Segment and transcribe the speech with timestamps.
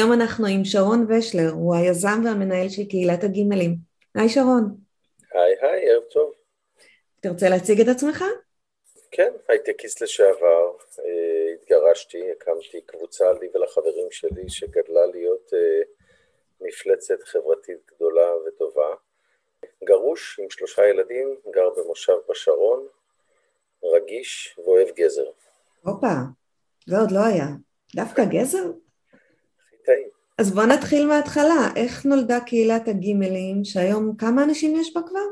[0.00, 3.76] היום אנחנו עם שרון ושלר, הוא היזם והמנהל של קהילת הגימלים.
[4.14, 4.76] היי שרון.
[5.32, 6.32] היי היי, ערב טוב.
[7.20, 8.24] תרצה להציג את עצמך?
[9.10, 15.82] כן, הייטקיסט לשעבר, אה, התגרשתי, הקמתי קבוצה לי ולחברים שלי שגדלה להיות אה,
[16.60, 18.94] מפלצת חברתית גדולה וטובה.
[19.84, 22.86] גרוש עם שלושה ילדים, גר במושב בשרון,
[23.84, 25.30] רגיש ואוהב גזר.
[25.82, 26.14] הופה,
[26.86, 27.46] זה עוד לא היה.
[27.96, 28.64] דווקא גזר?
[29.84, 30.08] טעים.
[30.38, 31.68] אז בוא נתחיל מההתחלה.
[31.76, 35.26] איך נולדה קהילת הגימלים, שהיום כמה אנשים יש בה כבר?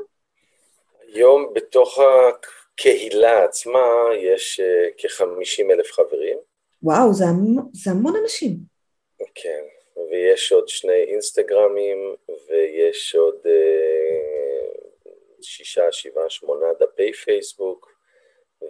[1.13, 3.79] היום בתוך הקהילה עצמה
[4.17, 6.37] יש uh, כ-50 אלף חברים.
[6.83, 7.55] וואו, זה, המ...
[7.73, 8.57] זה המון אנשים.
[9.35, 9.63] כן,
[10.11, 12.15] ויש עוד שני אינסטגרמים,
[12.49, 15.09] ויש עוד uh,
[15.41, 17.91] שישה, שבעה, שמונה דפי פייסבוק,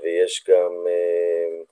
[0.01, 1.18] ויש גם uh,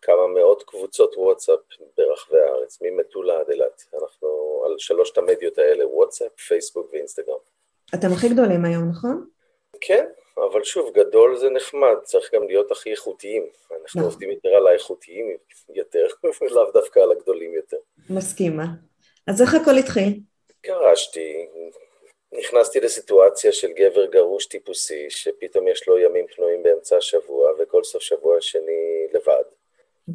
[0.02, 1.60] כמה מאות קבוצות וואטסאפ
[1.98, 3.84] ברחבי הארץ, ממטולה עד אילת.
[4.02, 7.38] אנחנו על שלושת המדיות האלה, וואטסאפ, פייסבוק ואינסטגרם.
[7.96, 9.28] אתם הכי גדולים היום, נכון?
[9.82, 10.06] כן,
[10.38, 13.44] אבל שוב, גדול זה נחמד, צריך גם להיות הכי איכותיים.
[13.72, 14.04] אנחנו נכון.
[14.04, 15.38] עובדים יותר על האיכותיים
[15.70, 16.08] יותר,
[16.42, 17.78] ולאו דווקא על הגדולים יותר.
[18.10, 18.66] מסכימה.
[19.28, 20.20] אז איך הכל התחיל?
[20.66, 21.48] גרשתי,
[22.32, 28.02] נכנסתי לסיטואציה של גבר גרוש טיפוסי, שפתאום יש לו ימים פנויים באמצע השבוע, וכל סוף
[28.02, 29.44] שבוע שני לבד.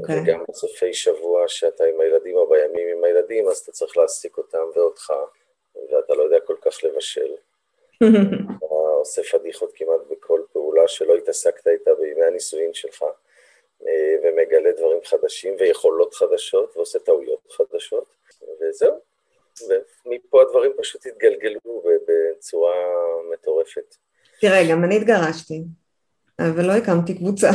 [0.00, 0.20] אוקיי.
[0.20, 4.64] וגם בסופי שבוע שאתה עם הילדים או בימים עם הילדים, אז אתה צריך להעסיק אותם
[4.74, 5.12] ואותך,
[5.74, 7.32] ואתה לא יודע כל כך לבשל.
[8.58, 13.02] אתה עושה פדיחות כמעט בכל פעולה שלא התעסקת איתה בימי הנישואין שלך,
[13.86, 18.04] אה, ומגלה דברים חדשים ויכולות חדשות, ועושה טעויות חדשות,
[18.60, 19.00] וזהו.
[19.68, 22.74] ומפה הדברים פשוט התגלגלו בצורה
[23.32, 23.94] מטורפת.
[24.40, 25.62] תראה, גם אני התגרשתי,
[26.40, 27.48] אבל לא הקמתי קבוצה.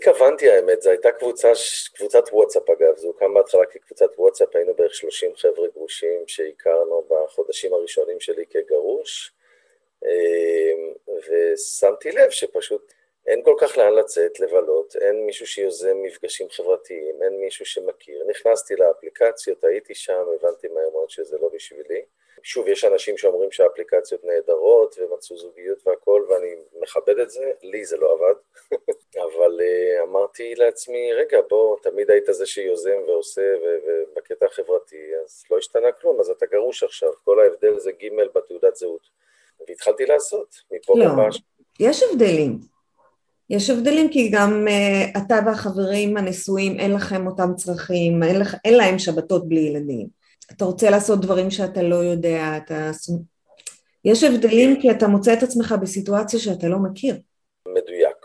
[0.00, 1.52] התכוונתי האמת, זו הייתה קבוצה,
[1.94, 7.72] קבוצת וואטסאפ אגב, זה הוקם בהתחלה כקבוצת וואטסאפ, היינו בערך 30 חבר'ה גרושים שהכרנו בחודשים
[7.72, 9.32] הראשונים שלי כגרוש,
[10.04, 12.92] אמ, ושמתי לב שפשוט
[13.26, 18.24] אין כל כך לאן לצאת, לבלות, אין מישהו שיוזם מפגשים חברתיים, אין מישהו שמכיר.
[18.28, 22.02] נכנסתי לאפליקציות, הייתי שם, הבנתי מהר מאוד שזה לא בשבילי.
[22.42, 27.96] שוב, יש אנשים שאומרים שהאפליקציות נהדרות ומצאו זוגיות והכל, ואני מכבד את זה, לי זה
[27.96, 28.34] לא עבד.
[29.26, 35.58] אבל uh, אמרתי לעצמי, רגע, בוא, תמיד היית זה שיוזם ועושה, ובקטע החברתי, אז לא
[35.58, 39.08] השתנה כלום, אז אתה גרוש עכשיו, כל ההבדל זה ג' בתעודת זהות.
[39.68, 41.28] והתחלתי לעשות, מפה לא, לבא.
[41.80, 42.58] יש הבדלים.
[43.50, 48.76] יש הבדלים כי גם uh, אתה והחברים הנשואים, אין לכם אותם צרכים, אין, לך, אין
[48.76, 50.19] להם שבתות בלי ילדים.
[50.52, 52.90] אתה רוצה לעשות דברים שאתה לא יודע, אתה...
[54.04, 57.14] יש הבדלים כי אתה מוצא את עצמך בסיטואציה שאתה לא מכיר.
[57.68, 58.16] מדויק.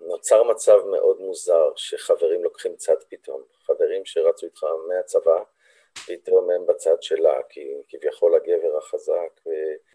[0.00, 3.42] נוצר מצב מאוד מוזר שחברים לוקחים צד פתאום.
[3.66, 5.38] חברים שרצו איתך מהצבא,
[6.06, 9.40] פתאום הם בצד שלה, כי כביכול הגבר החזק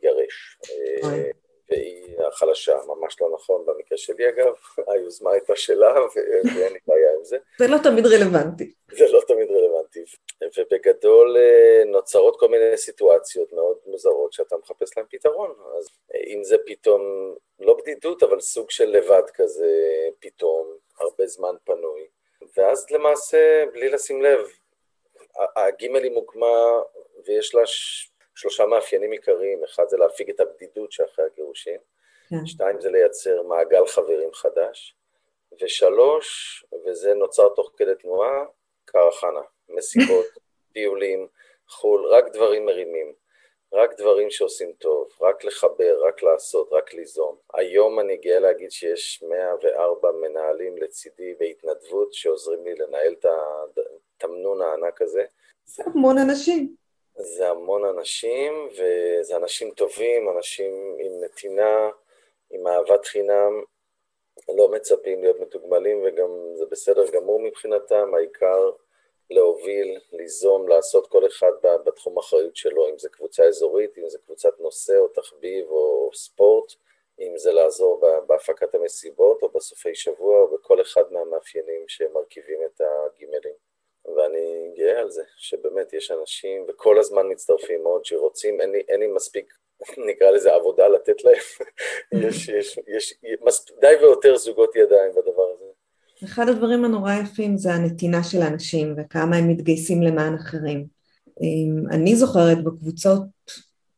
[0.03, 0.57] ירש.
[1.69, 4.53] והיא החלשה, ממש לא נכון במקרה שלי אגב,
[4.91, 7.37] היוזמה הייתה שלה ואין לי בעיה עם זה.
[7.59, 8.73] זה לא תמיד רלוונטי.
[8.91, 9.84] זה לא תמיד רלוונטי.
[10.57, 15.55] ובגדול אה, נוצרות כל מיני סיטואציות מאוד מוזרות שאתה מחפש להן פתרון.
[15.77, 17.01] אז אה, אם זה פתאום,
[17.59, 19.71] לא בדידות, אבל סוג של לבד כזה,
[20.19, 22.07] פתאום, הרבה זמן פנוי.
[22.57, 24.39] ואז למעשה, בלי לשים לב,
[25.55, 26.81] הגימלים הוקמה
[27.25, 28.09] ויש לה ש...
[28.35, 31.79] שלושה מאפיינים עיקריים, אחד זה להפיג את הבדידות שאחרי הגירושים,
[32.29, 32.45] כן.
[32.45, 34.95] שתיים זה לייצר מעגל חברים חדש,
[35.61, 38.45] ושלוש, וזה נוצר תוך כדי תנועה,
[38.85, 40.25] קרחנה, מסיבות,
[40.75, 41.27] טיולים,
[41.69, 43.13] חו"ל, רק דברים מרימים,
[43.73, 47.35] רק דברים שעושים טוב, רק לחבר, רק לעשות, רק ליזום.
[47.53, 53.25] היום אני גאה להגיד שיש 104 מנהלים לצידי בהתנדבות שעוזרים לי לנהל את
[54.17, 55.25] התמנון הענק הזה.
[55.65, 56.75] זה המון אנשים.
[57.15, 61.89] זה המון אנשים, וזה אנשים טובים, אנשים עם נתינה,
[62.51, 63.63] עם אהבת חינם,
[64.57, 68.71] לא מצפים להיות מתוגמלים, וגם זה בסדר גמור מבחינתם, העיקר
[69.55, 71.51] להוביל, ליזום, לעשות כל אחד
[71.85, 76.73] בתחום האחריות שלו, אם זה קבוצה אזורית, אם זה קבוצת נושא או תחביב או ספורט,
[77.19, 83.53] אם זה לעזור בהפקת המסיבות או בסופי שבוע או בכל אחד מהמאפיינים שמרכיבים את הגימלים.
[84.15, 88.99] ואני גאה על זה, שבאמת יש אנשים, וכל הזמן מצטרפים עוד, שרוצים, אין לי, אין
[88.99, 89.53] לי מספיק,
[90.07, 91.37] נקרא לזה עבודה לתת להם.
[92.27, 95.64] יש, יש, יש, מס, די ויותר זוגות ידיים בדבר הזה.
[96.23, 100.85] אחד הדברים הנורא יפים זה הנתינה של האנשים וכמה הם מתגייסים למען אחרים.
[101.91, 103.23] אני זוכרת בקבוצות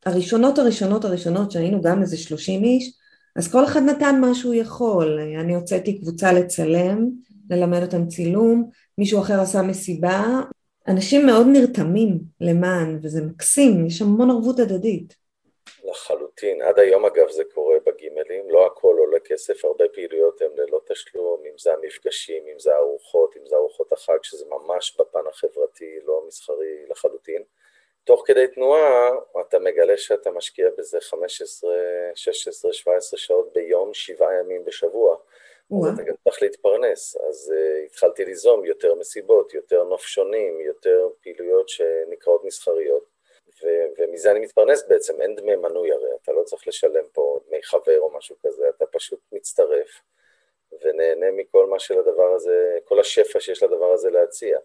[0.06, 2.92] הראשונות הראשונות הראשונות שהיינו גם איזה 30 איש,
[3.36, 5.18] אז כל אחד נתן מה שהוא יכול.
[5.40, 7.08] אני הוצאתי קבוצה לצלם,
[7.50, 10.40] ללמד אותם צילום, מישהו אחר עשה מסיבה.
[10.88, 15.27] אנשים מאוד נרתמים למען, וזה מקסים, יש המון ערבות הדדית.
[15.90, 16.62] לחלוטין.
[16.62, 21.42] עד היום אגב זה קורה בגימלים, לא הכל עולה כסף, הרבה פעילויות הן ללא תשלום,
[21.46, 26.20] אם זה המפגשים, אם זה הארוחות, אם זה ארוחות החג, שזה ממש בפן החברתי, לא
[26.24, 27.42] המסחרי לחלוטין.
[28.04, 31.74] תוך כדי תנועה אתה מגלה שאתה משקיע בזה 15,
[32.14, 35.16] 16, 17 שעות ביום, שבעה ימים בשבוע.
[35.72, 37.16] אז אתה גם צריך להתפרנס.
[37.28, 43.07] אז uh, התחלתי ליזום יותר מסיבות, יותר נופשונים, יותר פעילויות שנקראות מסחריות.
[43.98, 47.98] ומזה אני מתפרנס בעצם, אין דמי מנוי הרי, אתה לא צריך לשלם פה דמי חבר
[47.98, 50.02] או משהו כזה, אתה פשוט מצטרף
[50.82, 54.58] ונהנה מכל מה שלדבר הזה, כל השפע שיש לדבר הזה להציע.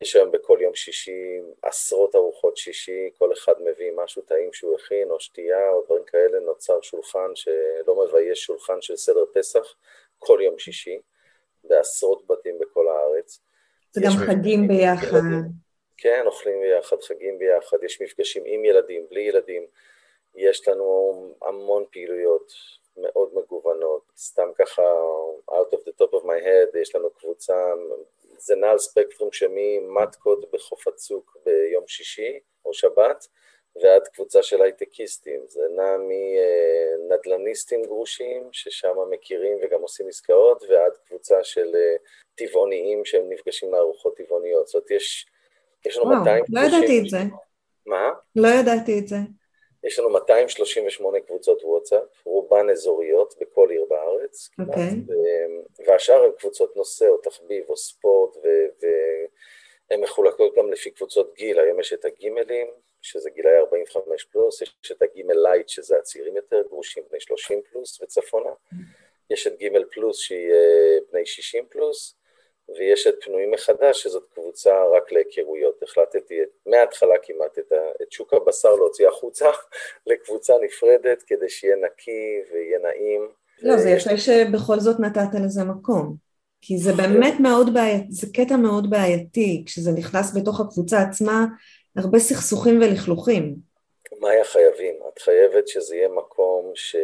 [0.00, 5.10] יש היום בכל יום שישי עשרות ארוחות שישי, כל אחד מביא משהו טעים שהוא הכין,
[5.10, 9.74] או שתייה, או דברים כאלה, נוצר שולחן שלא מבייש שולחן של סדר פסח,
[10.18, 11.00] כל יום שישי,
[11.64, 13.40] בעשרות בתים בכל הארץ.
[13.92, 15.20] זה גם חגים ביחד.
[15.98, 19.66] כן, אוכלים ביחד, חגים ביחד, יש מפגשים עם ילדים, בלי ילדים,
[20.34, 22.52] יש לנו המון פעילויות
[22.96, 24.82] מאוד מגוונות, סתם ככה,
[25.50, 27.72] out of the top of my head, יש לנו קבוצה
[28.38, 33.26] זה נע על ספקטרום שממטקות בחוף הצוק ביום שישי או שבת
[33.82, 35.96] ועד קבוצה של הייטקיסטים, זה נע
[37.08, 41.96] מנדלניסטים גרושים ששם מכירים וגם עושים עסקאות ועד קבוצה של אה,
[42.34, 45.26] טבעוניים שהם נפגשים לארוחות טבעוניות, זאת אומרת יש,
[45.86, 47.18] יש לנו וואו, 200 לא ידעתי את זה.
[47.86, 48.10] מה?
[48.36, 49.16] לא ידעתי את זה.
[49.84, 54.64] יש לנו 238 קבוצות וואטסאפ, רובן אזוריות בכל עיר בארץ, okay.
[54.64, 54.90] אוקיי.
[55.86, 61.80] והשאר הן קבוצות נושא או תחביב או ספורט, והן מחולקות גם לפי קבוצות גיל, היום
[61.80, 62.66] יש את הגימלים,
[63.02, 68.02] שזה גילאי 45 פלוס, יש את הגימל light, שזה הצעירים יותר, גרושים בני 30 פלוס
[68.02, 68.50] וצפונה,
[69.30, 72.14] יש את גימל פלוס שהיא אה, בני 60 פלוס,
[72.76, 75.82] ויש את פנויים מחדש, שזאת קבוצה רק להיכרויות.
[75.82, 76.34] החלטתי
[76.66, 79.46] מההתחלה כמעט את, ה, את שוק הבשר להוציא החוצה
[80.06, 83.28] לקבוצה נפרדת, כדי שיהיה נקי ויהיה נעים.
[83.62, 86.28] לא, זה יפה שבכל זאת נתת לזה מקום.
[86.60, 91.46] כי זה באמת מאוד בעייתי, זה קטע מאוד בעייתי, כשזה נכנס בתוך הקבוצה עצמה,
[91.96, 93.56] הרבה סכסוכים ולכלוכים.
[94.20, 96.96] מאיה חייבים, את חייבת שזה יהיה מקום ש...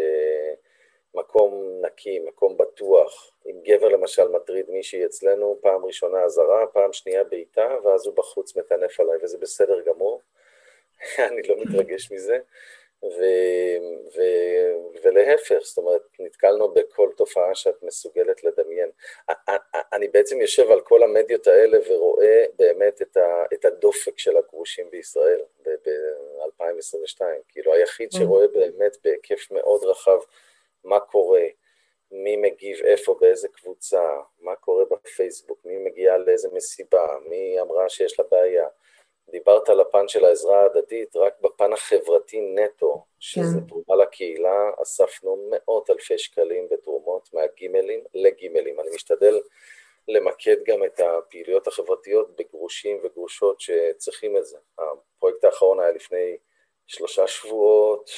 [1.15, 3.31] מקום נקי, מקום בטוח.
[3.47, 8.57] אם גבר למשל מטריד מישהי אצלנו, פעם ראשונה אזהרה, פעם שנייה בעיטה, ואז הוא בחוץ
[8.57, 10.23] מטנף עליי, וזה בסדר גמור.
[11.29, 12.39] אני לא מתרגש מזה.
[13.05, 13.23] ו,
[14.17, 14.21] ו,
[15.03, 18.91] ולהפך, זאת אומרת, נתקלנו בכל תופעה שאת מסוגלת לדמיין.
[19.93, 24.91] אני בעצם יושב על כל המדיות האלה ורואה באמת את, ה, את הדופק של הגרושים
[24.91, 27.21] בישראל ב-2022.
[27.49, 28.13] כאילו, היחיד.
[28.13, 30.19] שרואה באמת בהיקף מאוד רחב
[30.85, 31.47] מה קורה,
[32.11, 34.03] מי מגיב איפה, באיזה קבוצה,
[34.41, 38.69] מה קורה בפייסבוק, מי מגיע לאיזה מסיבה, מי אמרה שיש לה בעיה.
[39.31, 43.67] דיברת על הפן של העזרה ההדדית, רק בפן החברתי נטו, שזה כן.
[43.67, 48.81] תרומה לקהילה, אספנו מאות אלפי שקלים בתרומות מהגימלים לגימלים.
[48.81, 49.41] אני משתדל
[50.09, 54.59] למקד גם את הפעילויות החברתיות בגרושים וגרושות שצריכים את זה.
[54.79, 56.37] הפרויקט האחרון היה לפני
[56.87, 58.11] שלושה שבועות,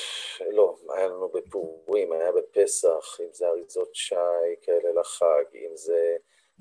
[0.50, 4.14] לא, היה לנו בפורים, היה בפסח, אם זה אריזות שי
[4.62, 6.16] כאלה לחג, אם זה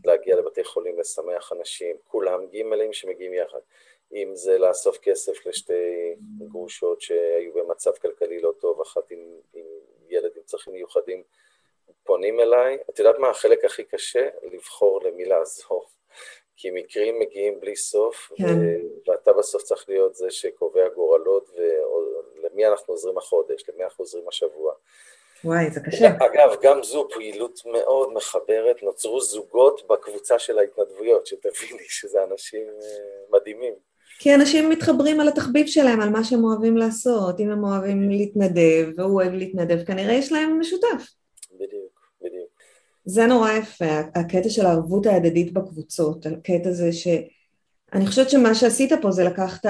[0.06, 3.60] להגיע לבתי חולים לשמח אנשים, כולם גימלים שמגיעים יחד.
[4.14, 9.20] אם זה לאסוף כסף לשתי גרושות שהיו במצב כלכלי לא טוב, אחת עם,
[9.54, 9.66] עם
[10.10, 11.24] ילד עם צרכים מיוחדים,
[12.04, 12.78] פונים אליי.
[12.90, 14.30] את יודעת מה החלק הכי קשה?
[14.44, 15.90] לבחור למי לעזור.
[16.58, 18.60] כי מקרים מגיעים בלי סוף, כן.
[19.08, 24.74] ואתה בסוף צריך להיות זה שקובע גורלות, ולמי אנחנו עוזרים החודש, למי אנחנו עוזרים השבוע.
[25.44, 26.08] וואי, זה קשה.
[26.08, 33.38] אגב, גם זו פעילות מאוד מחברת, נוצרו זוגות בקבוצה של ההתנדבויות, שתביני שזה אנשים אה,
[33.40, 33.74] מדהימים.
[34.20, 37.40] כי אנשים מתחברים על התחביב שלהם, על מה שהם אוהבים לעשות.
[37.40, 41.04] אם הם אוהבים להתנדב, והוא אוהב להתנדב, כנראה יש להם משותף.
[41.52, 41.95] בדיוק.
[43.06, 47.08] זה נורא יפה, הקטע של הערבות ההדדית בקבוצות, הקטע זה ש...
[47.94, 49.66] אני חושבת שמה שעשית פה זה לקחת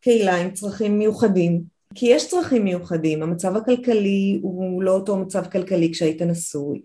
[0.00, 5.92] קהילה עם צרכים מיוחדים כי יש צרכים מיוחדים, המצב הכלכלי הוא לא אותו מצב כלכלי
[5.92, 6.82] כשהיית נשוי,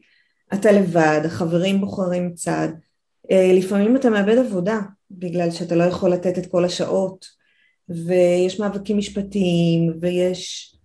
[0.54, 2.68] אתה לבד, החברים בוחרים צד,
[3.32, 4.80] אה, לפעמים אתה מאבד עבודה
[5.12, 7.26] בגלל שאתה לא יכול לתת את כל השעות
[7.90, 10.76] ויש מאבקים משפטיים ויש...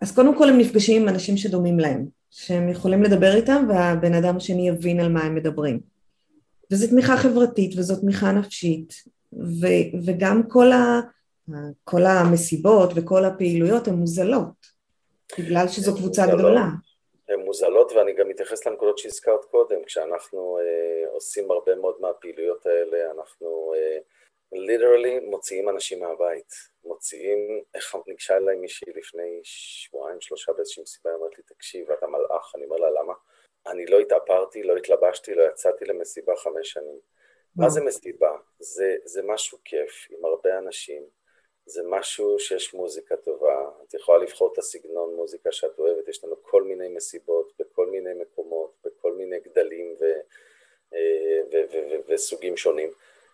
[0.00, 4.36] אז קודם כל הם נפגשים עם אנשים שדומים להם, שהם יכולים לדבר איתם והבן אדם
[4.36, 5.80] השני יבין על מה הם מדברים.
[6.70, 8.94] וזו תמיכה חברתית וזו תמיכה נפשית
[9.32, 11.00] ו- וגם כל, ה-
[11.84, 14.66] כל המסיבות וכל הפעילויות הן מוזלות
[15.38, 16.40] בגלל שזו קבוצה מוזלות.
[16.40, 16.66] גדולה.
[17.28, 23.10] הן מוזלות ואני גם מתייחס לנקודות שהזכרת קודם, כשאנחנו אה, עושים הרבה מאוד מהפעילויות האלה,
[23.16, 23.98] אנחנו אה,
[24.52, 31.16] ליטרלי מוציאים אנשים מהבית, מוציאים, איך ניגשה אליי מישהי לפני שבועיים שלושה באיזושהי מסיבה, היא
[31.16, 33.14] אומרת לי תקשיב אתה מלאך, אני אומר לה למה?
[33.66, 36.98] אני לא התאפרתי, לא התלבשתי, לא יצאתי למסיבה חמש שנים.
[37.56, 38.36] מה זה מסיבה?
[38.58, 41.02] זה, זה משהו כיף עם הרבה אנשים,
[41.66, 46.36] זה משהו שיש מוזיקה טובה, את יכולה לבחור את הסגנון מוזיקה שאת אוהבת, יש לנו
[46.42, 50.04] כל מיני מסיבות בכל מיני מקומות, בכל מיני גדלים ו,
[50.94, 52.90] אה, ו, ו, ו, וסוגים שונים.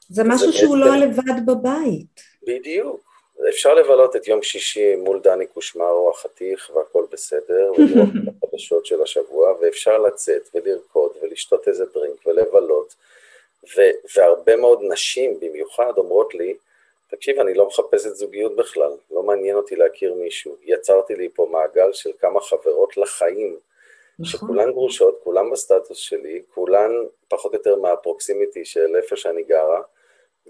[0.09, 2.21] זה משהו שהוא לא לבד בבית.
[2.43, 3.08] בדיוק.
[3.49, 9.02] אפשר לבלות את יום שישי מול דני קושמרו החתיך והכל בסדר, ולראות את החדשות של
[9.02, 12.95] השבוע, ואפשר לצאת ולרקוד ולשתות איזה דרינק ולבלות.
[13.76, 16.57] ו- והרבה מאוד נשים במיוחד אומרות לי,
[17.11, 20.57] תקשיב, אני לא מחפשת זוגיות בכלל, לא מעניין אותי להכיר מישהו.
[20.62, 23.57] יצרתי לי פה מעגל של כמה חברות לחיים,
[24.18, 24.33] נכון.
[24.33, 26.90] שכולן גרושות, כולן בסטטוס שלי, כולן
[27.28, 29.80] פחות או יותר מהפרוקסימיטי של איפה שאני גרה,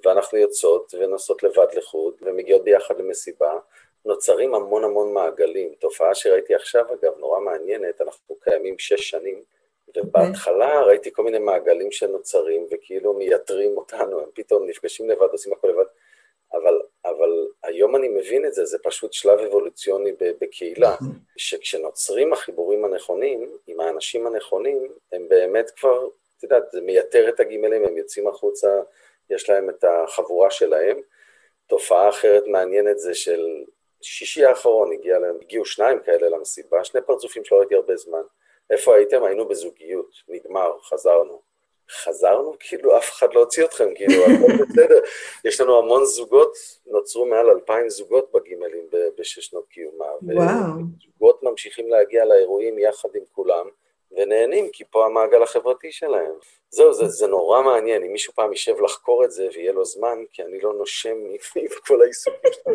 [0.07, 3.59] ואנחנו יוצאות ונוסעות לבד לחוד, ומגיעות ביחד למסיבה,
[4.05, 5.75] נוצרים המון המון מעגלים.
[5.78, 9.43] תופעה שראיתי עכשיו, אגב, נורא מעניינת, אנחנו קיימים שש שנים,
[9.97, 15.69] ובהתחלה ראיתי כל מיני מעגלים שנוצרים, וכאילו מייתרים אותנו, הם פתאום נפגשים לבד, עושים הכל
[15.69, 15.85] לבד,
[16.52, 20.97] אבל, אבל היום אני מבין את זה, זה פשוט שלב אבולוציוני בקהילה,
[21.37, 26.07] שכשנוצרים החיבורים הנכונים, עם האנשים הנכונים, הם באמת כבר,
[26.38, 28.69] את יודעת, זה מייתר את הגימלים, הם יוצאים החוצה,
[29.31, 31.01] יש להם את החבורה שלהם.
[31.67, 33.47] תופעה אחרת מעניינת זה של
[34.03, 38.23] שישי האחרון הגיע להם, הגיעו שניים כאלה למסיבה, שני פרצופים שלא ראיתי הרבה זמן.
[38.71, 39.25] איפה הייתם?
[39.25, 41.41] היינו בזוגיות, נגמר, חזרנו.
[41.91, 42.55] חזרנו?
[42.61, 45.01] כאילו אף אחד לא הוציא אתכם, כאילו הכל בסדר.
[45.45, 46.57] יש לנו המון זוגות,
[46.87, 50.07] נוצרו מעל אלפיים זוגות בגימלים בשש שנות קיומה.
[50.23, 50.47] וואו.
[50.99, 53.69] וזוגות ממשיכים להגיע לאירועים יחד עם כולם,
[54.17, 56.33] ונהנים, כי פה המעגל החברתי שלהם.
[56.71, 60.19] זהו, זה, זה נורא מעניין, אם מישהו פעם יישב לחקור את זה ויהיה לו זמן,
[60.33, 61.17] כי אני לא נושם
[61.57, 62.71] מכל העיסוקים של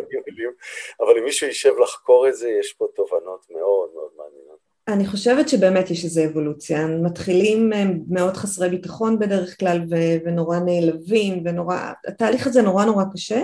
[1.00, 4.64] אבל אם מישהו יישב לחקור את זה, יש פה תובנות מאוד מאוד מעניינות.
[4.88, 10.60] אני חושבת שבאמת יש איזו אבולוציה, מתחילים הם מאוד חסרי ביטחון בדרך כלל ו- ונורא
[10.60, 11.76] נעלבים ונורא,
[12.08, 13.44] התהליך הזה נורא נורא קשה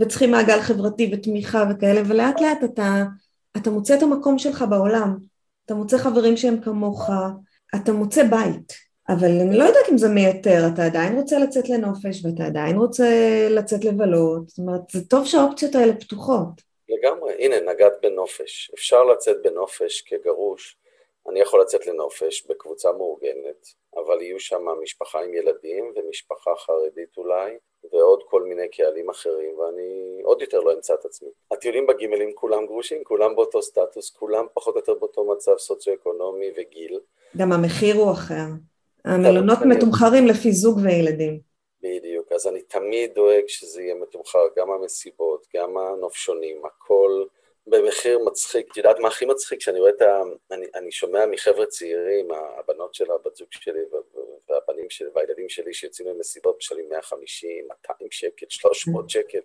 [0.00, 3.04] וצריכים מעגל חברתי ותמיכה וכאלה ולאט לאט אתה,
[3.56, 5.16] אתה מוצא את המקום שלך בעולם,
[5.66, 7.10] אתה מוצא חברים שהם כמוך,
[7.74, 8.72] אתה מוצא בית,
[9.08, 13.08] אבל אני לא יודעת אם זה מייתר, אתה עדיין רוצה לצאת לנופש ואתה עדיין רוצה
[13.50, 16.74] לצאת לבלות, זאת אומרת זה טוב שהאופציות האלה פתוחות.
[16.88, 18.70] לגמרי, הנה, נגעת בנופש.
[18.74, 20.78] אפשר לצאת בנופש כגרוש.
[21.30, 23.66] אני יכול לצאת לנופש בקבוצה מאורגנת,
[23.96, 27.58] אבל יהיו שם משפחה עם ילדים ומשפחה חרדית אולי,
[27.94, 31.28] ועוד כל מיני קהלים אחרים, ואני עוד יותר לא אמצא את עצמי.
[31.50, 37.00] הטיולים בגימלים כולם גרושים, כולם באותו סטטוס, כולם פחות או יותר באותו מצב סוציו-אקונומי וגיל.
[37.36, 38.46] גם המחיר הוא אחר.
[39.04, 41.40] המלונות מתומחרים לפי זוג וילדים.
[41.82, 47.24] בדיוק, אז אני תמיד דואג שזה יהיה מתומחר, גם המסיבות, גם הנופשונים, הכל
[47.66, 48.72] במחיר מצחיק.
[48.72, 49.60] את יודעת מה הכי מצחיק?
[49.60, 50.22] שאני רואה את ה...
[50.50, 53.80] אני, אני שומע מחבר'ה צעירים, הבנות של הבת זוג שלי
[54.84, 59.38] והבנים שלי והילדים שלי שיוצאים למסיבות משלמים 150, 200 שקל, 300 שקל.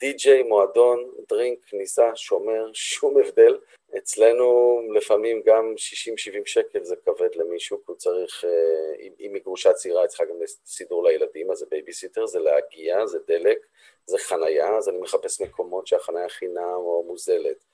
[0.00, 3.58] די-ג'יי, מועדון, דרינק, כניסה, שומר, שום הבדל.
[3.96, 9.42] אצלנו לפעמים גם 60-70 שקל זה כבד למישהו, כי הוא צריך, אה, אם, אם היא
[9.42, 10.34] גרושה צעירה, היא צריכה גם
[10.66, 13.58] סידור לילדים, אז זה בייביסיטר, זה להגיע, זה דלק,
[14.06, 17.64] זה חנייה, אז אני מחפש מקומות שהחנייה חינם או מוזלת.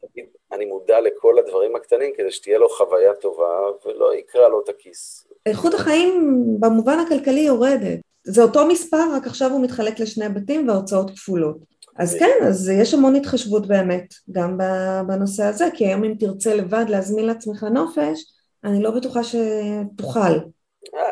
[0.00, 4.68] תמיד אני מודע לכל הדברים הקטנים כדי שתהיה לו חוויה טובה ולא יקרע לו את
[4.68, 5.26] הכיס.
[5.46, 7.98] איכות החיים במובן הכלכלי יורדת.
[8.24, 11.56] זה אותו מספר, רק עכשיו הוא מתחלק לשני בתים וההוצאות כפולות.
[11.96, 14.58] אז כן, אז יש המון התחשבות באמת, גם
[15.06, 18.24] בנושא הזה, כי היום אם תרצה לבד להזמין לעצמך נופש,
[18.64, 20.38] אני לא בטוחה שתוכל.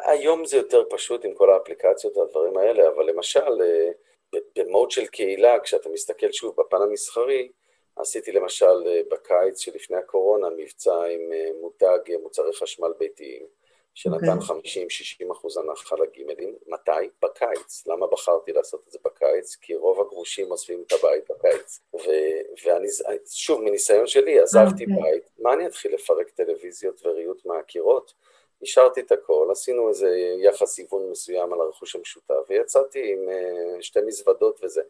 [0.04, 3.62] היום זה יותר פשוט עם כל האפליקציות והדברים האלה, אבל למשל,
[4.58, 7.48] במוד של קהילה, כשאתה מסתכל שוב בפן המסחרי,
[7.96, 11.20] עשיתי למשל בקיץ שלפני הקורונה מבצע עם
[11.60, 13.42] מותג מוצרי חשמל ביתיים,
[14.00, 15.26] שנתן okay.
[15.28, 16.54] 50-60 אחוז הנחה לגימלים.
[16.66, 17.08] מתי?
[17.22, 17.86] בקיץ.
[17.86, 19.56] למה בחרתי לעשות את זה בקיץ?
[19.56, 21.80] כי רוב הגרושים עוזבים את הבית בקיץ.
[21.94, 22.88] ו- ואני,
[23.30, 24.96] שוב, מניסיון שלי, עזבתי okay.
[24.96, 25.12] אוקיי.
[25.12, 28.12] בית, מה אני אתחיל לפרק טלוויזיות וריהוט מהקירות?
[28.62, 34.00] השארתי את הכל, עשינו איזה יחס היוון מסוים על הרכוש המשותף, ויצאתי עם uh, שתי
[34.06, 34.82] מזוודות וזה.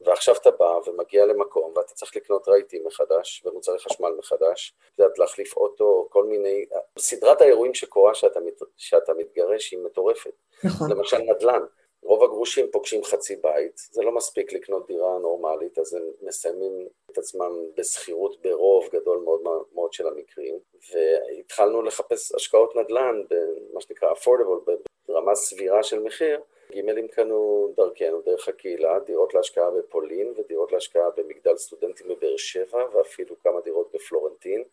[0.00, 5.18] ועכשיו אתה בא ומגיע למקום, ואתה צריך לקנות רהיטים מחדש, ומוצרי חשמל מחדש, את יודעת,
[5.18, 6.64] להחליף אוטו, כל מיני...
[6.98, 8.62] סדרת האירועים שקורה שאתה, מת...
[8.76, 10.32] שאתה מתגרש היא מטורפת.
[10.64, 10.90] נכון.
[10.90, 11.62] למשל נדל"ן.
[12.02, 17.18] רוב הגרושים פוגשים חצי בית, זה לא מספיק לקנות דירה נורמלית, אז הם מסיימים את
[17.18, 19.40] עצמם בשכירות ברוב גדול מאוד
[19.88, 20.58] מאוד של המקרים,
[20.92, 24.70] והתחלנו לחפש השקעות נדל"ן במה שנקרא affordable,
[25.08, 26.40] ברמה סבירה של מחיר.
[26.72, 33.38] גימלים קנו דרכנו, דרך הקהילה, דירות להשקעה בפולין ודירות להשקעה במגדל סטודנטים בבאר שבע ואפילו
[33.40, 34.64] כמה דירות בפלורנטין,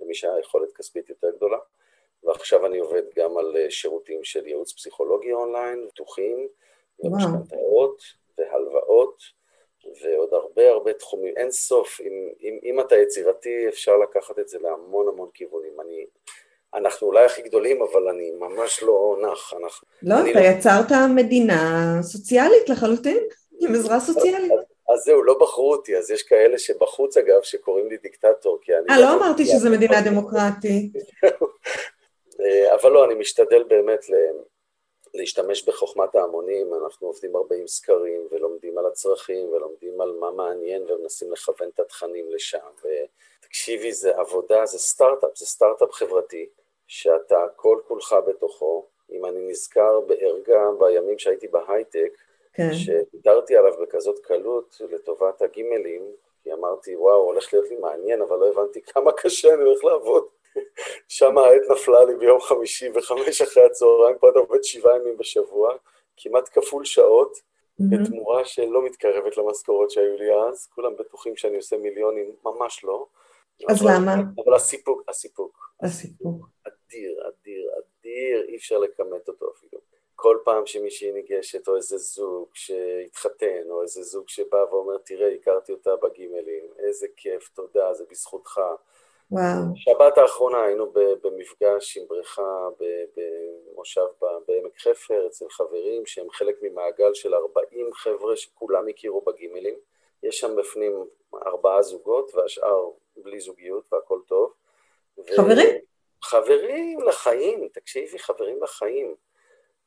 [0.00, 1.58] למי שהיה יכולת כספית יותר גדולה.
[2.22, 6.48] ועכשיו אני עובד גם על שירותים של ייעוץ פסיכולוגי אונליין, פתוחים,
[7.04, 8.02] ומשכנתאות
[8.38, 9.22] והלוואות
[10.02, 14.58] ועוד הרבה הרבה תחומים, אין סוף, אם, אם, אם אתה יצירתי אפשר לקחת את זה
[14.62, 16.06] להמון המון כיוונים, אני,
[16.74, 19.88] אנחנו אולי הכי גדולים אבל אני ממש לא נח, אנחנו...
[20.02, 20.44] לא, אתה לא...
[20.44, 23.18] יצרת מדינה סוציאלית לחלוטין,
[23.60, 24.52] עם עזרה סוציאלית.
[24.94, 28.84] אז זהו, לא בחרו אותי, אז יש כאלה שבחוץ אגב שקוראים לי דיקטטור, כי אני...
[28.90, 30.92] אה, לא אמרתי שזו מדינה דמוקרטית.
[32.40, 34.04] אה, אבל לא, אני משתדל באמת
[35.14, 40.82] להשתמש בחוכמת ההמונים, אנחנו עובדים הרבה עם סקרים ולומדים על הצרכים ולומדים על מה מעניין
[40.90, 42.58] ומנסים לכוון את התכנים לשם.
[43.40, 46.48] ותקשיבי, זה עבודה, זה סטארט-אפ, זה סטארט-אפ חברתי,
[46.86, 48.86] שאתה כל כולך בתוכו.
[49.12, 52.16] אם אני נזכר בערגה בימים שהייתי בהייטק,
[52.52, 52.70] כן.
[52.72, 56.02] שוויתרתי עליו בכזאת קלות לטובת הגימלים,
[56.42, 60.24] כי אמרתי, וואו, הולך להיות לי מעניין, אבל לא הבנתי כמה קשה אני הולך לעבוד.
[61.08, 65.76] שם העת נפלה לי ביום חמישי בחמש אחרי הצהריים, פה אתה עובד שבעה ימים בשבוע,
[66.16, 67.50] כמעט כפול שעות.
[67.90, 73.06] בתמורה שלא מתקרבת למשכורות שהיו לי אז, כולם בטוחים שאני עושה מיליונים, ממש לא.
[73.68, 74.14] אז אבל, למה?
[74.44, 75.58] אבל הסיפוק, הסיפוק.
[75.82, 76.46] הסיפוק.
[76.66, 79.80] אדיר, אדיר, אדיר, אי אפשר לכמת אותו אפילו.
[80.14, 85.72] כל פעם שמישהי ניגשת, או איזה זוג שהתחתן, או איזה זוג שבא ואומר, תראה, הכרתי
[85.72, 88.60] אותה בגימלים, איזה כיף, תודה, זה בזכותך.
[89.30, 89.76] וואו.
[89.76, 92.68] שבת האחרונה היינו במפגש עם בריכה
[93.16, 94.06] במושב
[94.48, 99.74] בעמק חפר אצל חברים שהם חלק ממעגל של 40 חבר'ה שכולם הכירו בגימלים.
[100.22, 101.04] יש שם בפנים
[101.46, 104.52] ארבעה זוגות והשאר בלי זוגיות והכל טוב.
[105.36, 105.76] חברים?
[105.76, 105.90] ו...
[106.22, 109.14] חברים לחיים, תקשיבי, חברים לחיים.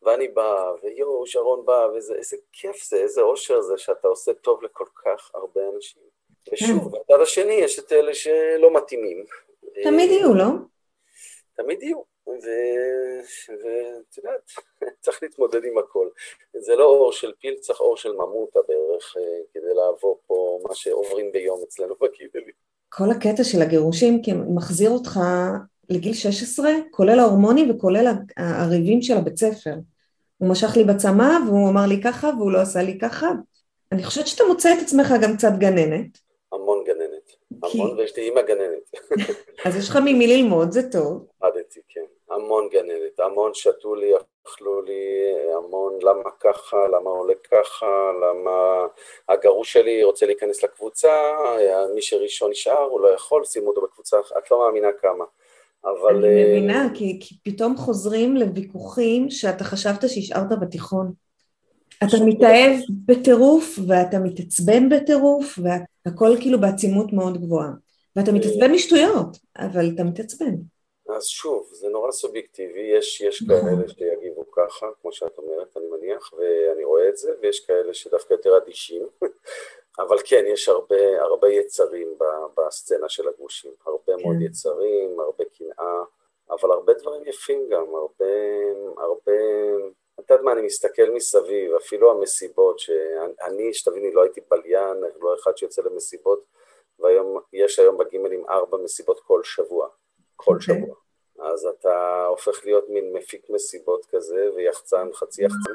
[0.02, 4.86] ואני בא, ויואו, שרון בא, ואיזה כיף זה, איזה אושר זה שאתה עושה טוב לכל
[4.96, 6.13] כך הרבה אנשים.
[6.52, 7.00] ושוב, כן.
[7.00, 9.26] בצד השני יש את אלה שלא מתאימים.
[9.84, 10.46] תמיד יהיו, לא?
[11.56, 14.52] תמיד יהיו, ואת יודעת,
[15.04, 16.08] צריך להתמודד עם הכל.
[16.60, 20.76] זה לא אור של פיל, צריך אור של ממוטה בערך, אה, כדי לעבור פה מה
[20.76, 22.64] שעוברים ביום אצלנו בקיבלים.
[22.90, 24.22] כל הקטע של הגירושים
[24.56, 25.20] מחזיר אותך
[25.90, 29.74] לגיל 16, כולל ההורמונים וכולל הריבים של הבית ספר.
[30.38, 33.32] הוא משך לי בצמא והוא אמר לי ככה והוא לא עשה לי ככה.
[33.92, 36.23] אני חושבת שאתה מוצא את עצמך גם קצת גננת.
[37.64, 37.88] המון.
[37.88, 38.92] המון, ויש לי אימא גננת.
[39.66, 41.26] אז יש לך ממי ללמוד, זה טוב.
[41.44, 42.06] למדתי, כן.
[42.30, 43.20] המון גננת.
[43.20, 44.12] המון שתו לי,
[44.48, 48.86] אכלו לי, המון למה ככה, למה עולה ככה, למה
[49.30, 51.12] הגרוש שלי רוצה להיכנס לקבוצה,
[51.96, 55.26] מי שראשון נשאר, הוא לא יכול, שימו אותו בקבוצה, את לא מאמינה כמה.
[55.86, 56.26] אבל...
[56.26, 61.23] אני מבינה, כי, כי פתאום חוזרים לוויכוחים שאתה חשבת שהשארת בתיכון.
[62.08, 65.60] אתה מתאהב בטירוף, ואתה מתעצבן בטירוף,
[66.06, 67.72] והכל כאילו בעצימות מאוד גבוהה.
[68.16, 70.56] ואתה מתעצבן משטויות, אבל אתה מתעצבן.
[71.10, 73.70] אז שוב, זה נורא סובייקטיבי, יש, יש נכון.
[73.70, 78.34] כאלה שיגיבו ככה, כמו שאת אומרת, אני מניח, ואני רואה את זה, ויש כאלה שדווקא
[78.34, 79.08] יותר אדישים,
[80.08, 82.08] אבל כן, יש הרבה, הרבה יצרים
[82.58, 84.24] בסצנה של הגושים, הרבה כן.
[84.24, 86.04] מאוד יצרים, הרבה קנאה,
[86.50, 88.34] אבל הרבה דברים יפים גם, הרבה,
[88.98, 89.32] הרבה
[90.20, 95.58] את יודעת מה, אני מסתכל מסביב, אפילו המסיבות, שאני, שתביני, לא הייתי בליין, לא אחד
[95.58, 96.44] שיוצא למסיבות,
[97.00, 99.88] והיום, יש היום בגימלים ארבע מסיבות כל שבוע,
[100.36, 100.56] כל okay.
[100.56, 100.76] אוקיי.
[100.76, 100.96] שבוע.
[101.40, 105.74] אז אתה הופך להיות מין מפיק מסיבות כזה, ויחצן, חצי יחצן,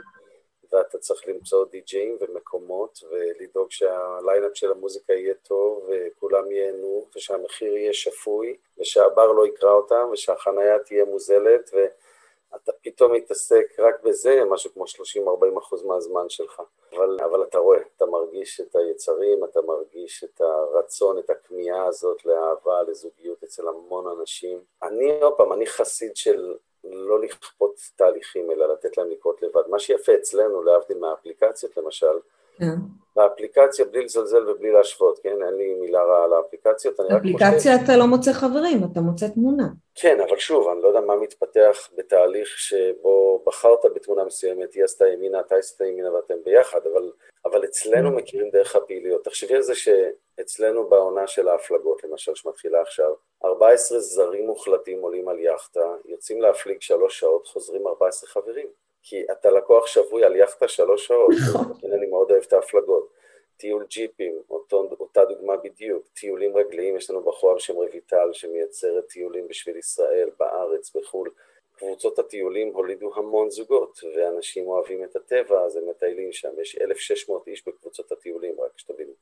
[0.73, 7.93] ואתה צריך למצוא די-ג'אים ומקומות, ולדאוג שהליינאפ של המוזיקה יהיה טוב, וכולם ייהנו, ושהמחיר יהיה
[7.93, 11.87] שפוי, ושהבר לא יקרא אותם, ושהחנייה תהיה מוזלת, ו...
[12.57, 16.63] אתה פתאום מתעסק רק בזה, משהו כמו 30-40 אחוז מהזמן שלך.
[16.93, 22.25] אבל, אבל אתה רואה, אתה מרגיש את היצרים, אתה מרגיש את הרצון, את הכמיהה הזאת
[22.25, 24.59] לאהבה, לזוגיות אצל המון אנשים.
[24.83, 29.63] אני, עוד פעם, אני חסיד של לא לכפות תהליכים, אלא לתת להם לקרות לבד.
[29.69, 32.19] מה שיפה אצלנו, להבדיל מהאפליקציות למשל,
[32.61, 32.65] yeah.
[33.19, 35.43] באפליקציה בלי לזלזל ובלי להשוות, כן?
[35.47, 37.33] אין לי מילה רעה על האפליקציות, אני רק חושב...
[37.33, 39.69] באפליקציה אתה לא מוצא חברים, אתה מוצא תמונה.
[39.95, 45.09] כן, אבל שוב, אני לא יודע מה מתפתח בתהליך שבו בחרת בתמונה מסוימת, היא עשתה
[45.09, 47.13] ימינה, אתה עשית ימינה ואתם ביחד, אבל,
[47.45, 49.25] אבל אצלנו מכירים דרך הפעילויות.
[49.25, 53.13] תחשבי על זה שאצלנו בעונה של ההפלגות, למשל, שמתחילה עכשיו,
[53.45, 58.67] 14 זרים מוחלטים עולים על יאכטה, יוצאים להפליג שלוש שעות, חוזרים 14 חברים.
[59.03, 61.73] כי אתה לקוח שבוי על יאכטה שלוש שעות, נכון.
[61.85, 63.09] אני מאוד אוהב את ההפלגות.
[63.57, 69.49] טיול ג'יפים, אותו, אותה דוגמה בדיוק, טיולים רגליים, יש לנו בחורה בשם רויטל שמייצרת טיולים
[69.49, 71.31] בשביל ישראל, בארץ, בחו"ל.
[71.79, 77.49] קבוצות הטיולים הולידו המון זוגות, ואנשים אוהבים את הטבע, אז הם מטיילים שם, יש 1,600
[77.49, 79.13] איש בקבוצות הטיולים, רק שתבינו.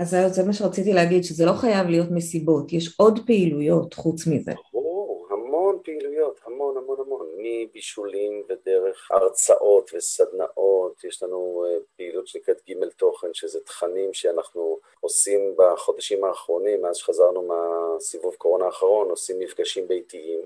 [0.00, 4.52] אז זה מה שרציתי להגיד, שזה לא חייב להיות מסיבות, יש עוד פעילויות חוץ מזה.
[4.72, 11.78] ברור, המון פעילויות, המון המון המון, מבישולים ודרך הרצאות וסדנאות, יש לנו אה,
[12.26, 19.10] פעילות שנקראת ג' תוכן, שזה תכנים שאנחנו עושים בחודשים האחרונים, מאז שחזרנו מהסיבוב קורונה האחרון,
[19.10, 20.40] עושים מפגשים ביתיים.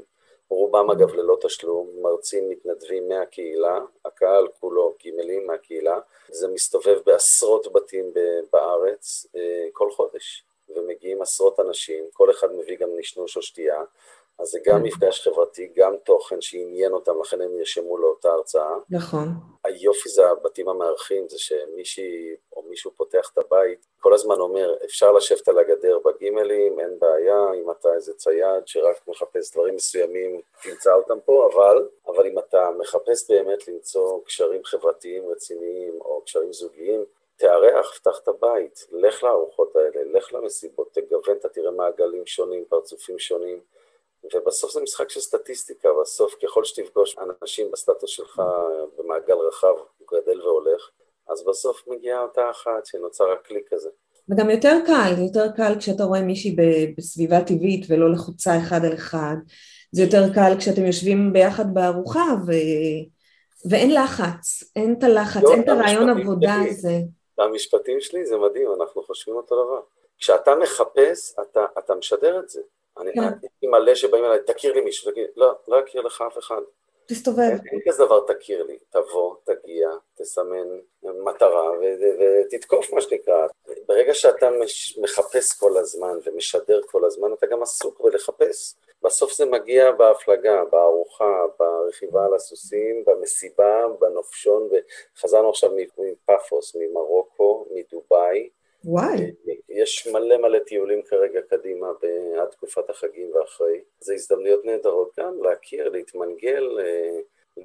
[0.49, 8.13] רובם אגב ללא תשלום, מרצים מתנדבים מהקהילה, הקהל כולו גימלים מהקהילה, זה מסתובב בעשרות בתים
[8.53, 13.83] בארץ אה, כל חודש, ומגיעים עשרות אנשים, כל אחד מביא גם נשנוש או שתייה,
[14.41, 18.77] אז זה גם מפגש חברתי, גם תוכן שעניין אותם, לכן הם נרשמו לאותה הרצאה.
[18.91, 19.29] נכון.
[19.65, 25.13] היופי זה הבתים המארחים, זה שמישהי או מישהו פותח את הבית, כל הזמן אומר, אפשר
[25.13, 30.95] לשבת על הגדר בגימלים, אין בעיה, אם אתה איזה צייד שרק מחפש דברים מסוימים, תמצא
[30.95, 37.05] אותם פה, אבל, אבל אם אתה מחפש באמת למצוא קשרים חברתיים רציניים או קשרים זוגיים,
[37.37, 43.19] תארח, פתח את הבית, לך לארוחות האלה, לך למסיבות, תגוון, אתה תראה מעגלים שונים, פרצופים
[43.19, 43.61] שונים.
[44.35, 48.43] ובסוף זה משחק של סטטיסטיקה, בסוף ככל שתפגוש אנשים בסטטוס שלך
[48.99, 50.91] במעגל רחב, הוא גדל והולך,
[51.29, 53.91] אז בסוף מגיעה אותה אחת שנוצר הקליק הזה.
[54.29, 56.57] וגם יותר קל, יותר קל כשאתה רואה מישהי
[56.99, 59.37] בסביבה טבעית ולא לחוצה אחד על אחד,
[59.93, 62.53] זה יותר קל כשאתם יושבים ביחד בארוחה ו...
[63.71, 66.99] ואין לחץ, אין את הלחץ, לא, אין את הרעיון עבודה הזה.
[67.39, 69.81] המשפטים שלי זה מדהים, אנחנו חושבים אותו דבר.
[70.19, 72.61] כשאתה מחפש, אתה, אתה משדר את זה.
[73.01, 73.69] אני כן.
[73.71, 76.61] מלא שבאים אליי, תכיר לי מישהו, תגיד, לא, לא אכיר לך אף אחד.
[77.07, 77.59] תסתובב.
[77.73, 80.69] אין כזה דבר תכיר לי, תבוא, תגיע, תסמן
[81.03, 81.71] מטרה
[82.21, 83.47] ותתקוף מה שנקרא.
[83.89, 84.51] ברגע שאתה
[85.01, 88.75] מחפש כל הזמן ומשדר כל הזמן, אתה גם עסוק בלחפש.
[89.03, 94.69] בסוף זה מגיע בהפלגה, בארוחה, ברכיבה על הסוסים, במסיבה, בנופשון,
[95.17, 98.49] וחזרנו עכשיו מפאפוס, ממרוקו, מדובאי,
[98.85, 99.17] וואי.
[99.69, 101.87] יש מלא מלא טיולים כרגע קדימה
[102.43, 103.81] עד תקופת החגים ואחרי.
[104.01, 107.21] זה הזדמנויות נהדרות גם להכיר, להתמנגל, אה,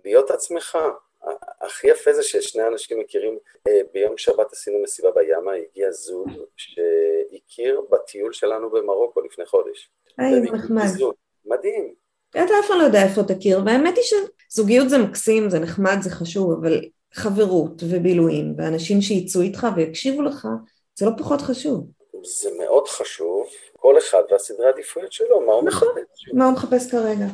[0.05, 0.77] להיות עצמך.
[1.61, 7.81] הכי יפה זה ששני אנשים מכירים, אה, ביום שבת עשינו מסיבה בימה, הגיע זוג שהכיר
[7.91, 9.89] בטיול שלנו במרוקו לפני חודש.
[10.17, 10.83] היי, נחמד.
[11.45, 11.93] מדהים.
[12.29, 14.05] אתה אף פעם לא יודע איפה תכיר, והאמת היא
[14.49, 16.81] שזוגיות זה מקסים, זה נחמד, זה חשוב, אבל
[17.13, 20.47] חברות ובילויים, ואנשים שיצאו איתך ויקשיבו לך,
[20.95, 21.87] זה לא פחות חשוב.
[22.23, 26.33] זה מאוד חשוב, כל אחד והסדרי העדיפויות שלו, מה הוא נכון, מחפש.
[26.33, 27.25] מה הוא מחפש כרגע.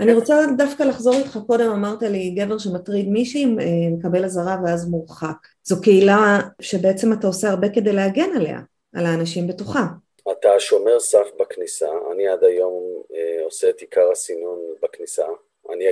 [0.00, 4.88] אני רוצה דווקא לחזור איתך, קודם אמרת לי גבר שמטריד מישהי אה, מקבל אזהרה ואז
[4.88, 5.36] מורחק.
[5.64, 8.58] זו קהילה שבעצם אתה עושה הרבה כדי להגן עליה,
[8.94, 9.86] על האנשים בתוכה.
[10.32, 15.24] אתה שומר סף בכניסה, אני עד היום אה, עושה את עיקר הסינון בכניסה.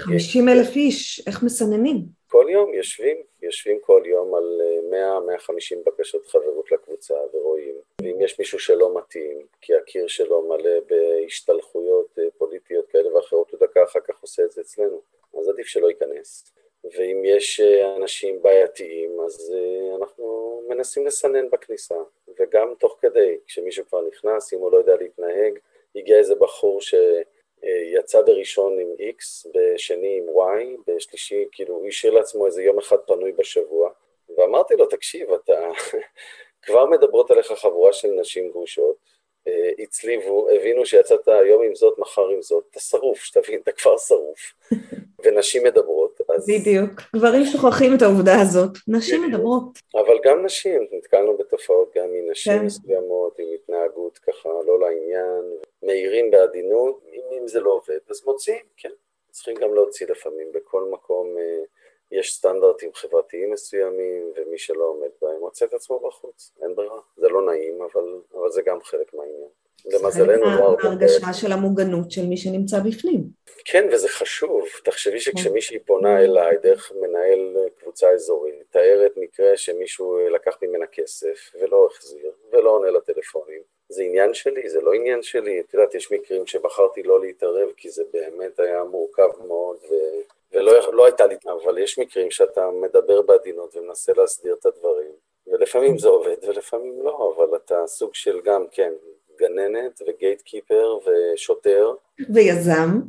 [0.01, 2.05] 50 אלף איש, איך מסננים?
[2.27, 7.75] כל יום יושבים, יושבים כל יום על 100-150 אה, בקשות חברות לקבוצה ורואים.
[8.03, 13.61] ואם יש מישהו שלא מתאים, כי הקיר שלו מלא בהשתלחויות אה, פוליטיות כאלה ואחרות, הוא
[13.61, 15.01] דקה אחר כך עושה את זה אצלנו.
[15.39, 16.53] אז עדיף שלא ייכנס.
[16.85, 19.55] ואם יש אה, אנשים בעייתיים, אז
[19.97, 21.99] אנחנו מנסים לסנן בכניסה.
[22.41, 25.59] וגם תוך כדי, כשמישהו כבר נכנס, אם הוא לא יודע להתנהג,
[25.97, 26.95] הגיע איזה בחור ש...
[27.93, 32.97] יצא בראשון עם X, בשני עם Y, בשלישי, כאילו, הוא השאיר לעצמו איזה יום אחד
[33.07, 33.91] פנוי בשבוע,
[34.37, 35.71] ואמרתי לו, תקשיב, אתה...
[36.63, 38.97] כבר מדברות עליך חבורה של נשים גרושות,
[39.49, 43.99] אה, הצליבו, הבינו שיצאת היום עם זאת, מחר עם זאת, אתה שרוף, שתבין, אתה כבר
[43.99, 44.39] שרוף,
[45.25, 46.47] ונשים מדברות, אז...
[46.49, 49.79] בדיוק, גברים שוכחים את העובדה הזאת, נשים מדברות.
[49.95, 52.65] אבל גם נשים, נתקלנו בתופעות גם מנשים כן.
[52.65, 55.45] מסוימות, עם התנהגות ככה לא לעניין,
[55.83, 58.91] מעירים בעדינות, אם זה לא עובד, אז מוציאים, כן.
[59.31, 61.65] צריכים גם להוציא לפעמים, בכל מקום אה,
[62.11, 67.01] יש סטנדרטים חברתיים מסוימים, ומי שלא עומד בהם מוצא את עצמו בחוץ, אין ברירה.
[67.17, 69.49] זה לא נעים, אבל, אבל זה גם חלק מהעניין.
[69.87, 70.83] למזלנו לא הרבה...
[70.83, 73.23] זה הרגשה של המוגנות של מי שנמצא בפנים.
[73.65, 74.65] כן, וזה חשוב.
[74.85, 81.89] תחשבי שכשמישהי פונה אליי דרך מנהל קבוצה אזורית, מתארת מקרה שמישהו לקח ממנה כסף ולא
[81.91, 83.61] החזיר ולא עונה לטלפונים.
[83.89, 85.61] זה עניין שלי, זה לא עניין שלי.
[85.61, 89.95] את יודעת, יש מקרים שבחרתי לא להתערב כי זה באמת היה מורכב מאוד ו...
[90.53, 95.13] ולא לא הייתה לי, אבל יש מקרים שאתה מדבר בעדינות ומנסה להסדיר את הדברים,
[95.47, 98.93] ולפעמים זה עובד ולפעמים לא, אבל אתה סוג של גם, כן,
[99.39, 101.93] גננת ו gatekeeper ושוטר.
[102.35, 103.01] ויזם.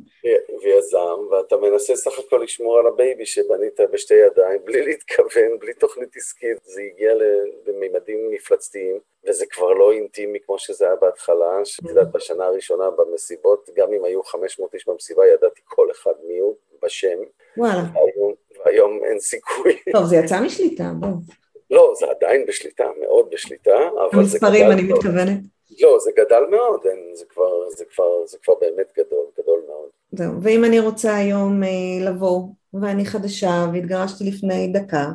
[0.63, 5.73] ויזם, ואתה מנסה סך הכל לשמור על ה baby שבנית בשתי ידיים, בלי להתכוון, בלי
[5.73, 7.13] תוכנית עסקית, זה הגיע
[7.67, 13.69] לממדים מפלצתיים, וזה כבר לא אינטימי כמו שזה היה בהתחלה, שאת יודעת, בשנה הראשונה במסיבות,
[13.75, 17.17] גם אם היו 500 איש במסיבה, ידעתי כל אחד מי הוא בשם.
[17.57, 17.83] וואלה.
[17.93, 18.33] והיום,
[18.65, 19.77] והיום אין סיכוי.
[19.91, 21.09] טוב, זה יצא משליטה, בוא.
[21.69, 24.17] לא, זה עדיין בשליטה, מאוד בשליטה, אבל זה...
[24.17, 25.39] המספרים, אני מתכוונת.
[25.81, 29.89] לא, זה גדל מאוד, זה, כבר, זה, כבר, זה כבר באמת גדול, גדול מאוד.
[30.11, 32.41] זהו, ואם אני רוצה היום אה, לבוא,
[32.73, 35.05] ואני חדשה, והתגרשתי לפני דקה,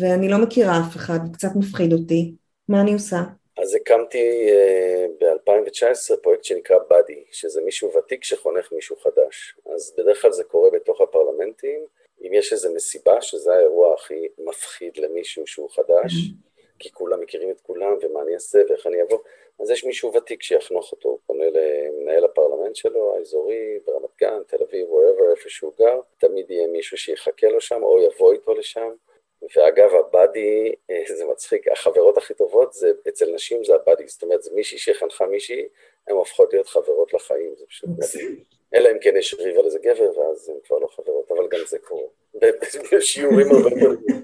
[0.00, 2.32] ואני לא מכירה אף אחד, קצת מפחיד אותי,
[2.68, 3.16] מה אני עושה?
[3.62, 9.56] אז הקמתי אה, ב-2019 פרויקט שנקרא באדי, שזה מישהו ותיק שחונך מישהו חדש.
[9.74, 11.80] אז בדרך כלל זה קורה בתוך הפרלמנטים,
[12.26, 16.12] אם יש איזו מסיבה, שזה האירוע הכי מפחיד למישהו שהוא חדש,
[16.78, 19.18] כי כולם מכירים את כולם, ומה אני אעשה ואיך אני אבוא,
[19.62, 24.56] אז יש מישהו ותיק שיחנוך אותו, הוא פונה למנהל הפרלמנט שלו, האזורי, ברמת גן, תל
[24.68, 28.90] אביב, wherever, איפה שהוא גר, תמיד יהיה מישהו שיחכה לו שם, או יבוא איתו לשם.
[29.56, 34.42] ואגב, הבאדי, אה, זה מצחיק, החברות הכי טובות זה, אצל נשים זה הבאדי, זאת אומרת,
[34.42, 35.68] זה מישהי שחנכה מישהי,
[36.08, 38.44] הן הופכות להיות חברות לחיים, זה פשוט מדהים.
[38.74, 41.60] אלא אם כן יש ריב על איזה גבר, ואז הן כבר לא חברות, אבל גם
[41.66, 42.06] זה קורה.
[42.92, 44.14] בשיעורים הרבה יותר.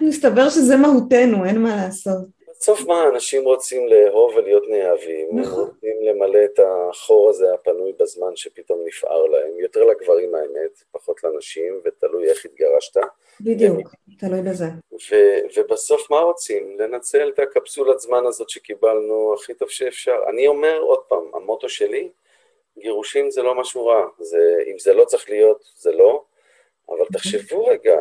[0.00, 2.33] מסתבר שזה מהותנו, אין מה לעשות.
[2.64, 5.62] בסוף מה, אנשים רוצים לאהוב ולהיות נאהבים, נכון.
[5.62, 11.24] הם רוצים למלא את החור הזה הפנוי בזמן שפתאום נפער להם, יותר לגברים האמת, פחות
[11.24, 12.96] לנשים, ותלוי איך התגרשת.
[13.40, 14.18] בדיוק, ו...
[14.18, 14.64] תלוי בזה.
[15.10, 16.78] ו- ובסוף מה רוצים?
[16.78, 20.16] לנצל את הקפסולת זמן הזאת שקיבלנו הכי טוב שאפשר.
[20.28, 22.10] אני אומר עוד פעם, המוטו שלי,
[22.78, 26.24] גירושים זה לא משהו רע, זה, אם זה לא צריך להיות, זה לא,
[26.88, 27.12] אבל אוקיי.
[27.12, 28.00] תחשבו רגע,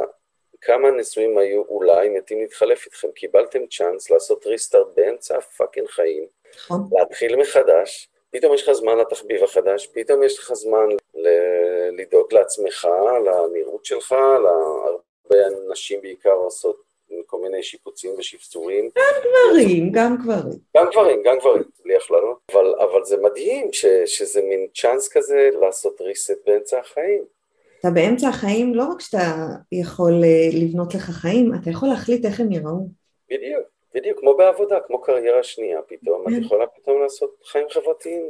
[0.65, 6.81] כמה נשואים היו אולי מתים להתחלף איתכם, קיבלתם צ'אנס לעשות ריסטארט באמצע הפאקינג חיים, נכון.
[6.91, 12.87] להתחיל מחדש, פתאום יש לך זמן לתחביב החדש, פתאום יש לך זמן ל- לדאוג לעצמך,
[13.25, 14.11] לנראות שלך,
[14.43, 16.83] להרבה נשים בעיקר עושות
[17.25, 18.89] כל מיני שיפוצים ושפצורים.
[18.95, 20.59] גם גברים, גם גברים.
[20.77, 22.37] גם גברים, גם גברים, בלי הכללות.
[22.51, 27.23] אבל, אבל זה מדהים ש, שזה מין צ'אנס כזה לעשות ריסט באמצע החיים.
[27.83, 29.17] אתה באמצע החיים, לא רק שאתה
[29.71, 32.87] יכול אה, לבנות לך חיים, אתה יכול להחליט איך הם יראו.
[33.29, 36.41] בדיוק, בדיוק, כמו בעבודה, כמו קריירה שנייה פתאום, את כן.
[36.41, 38.23] יכולה פתאום לעשות חיים חברתיים,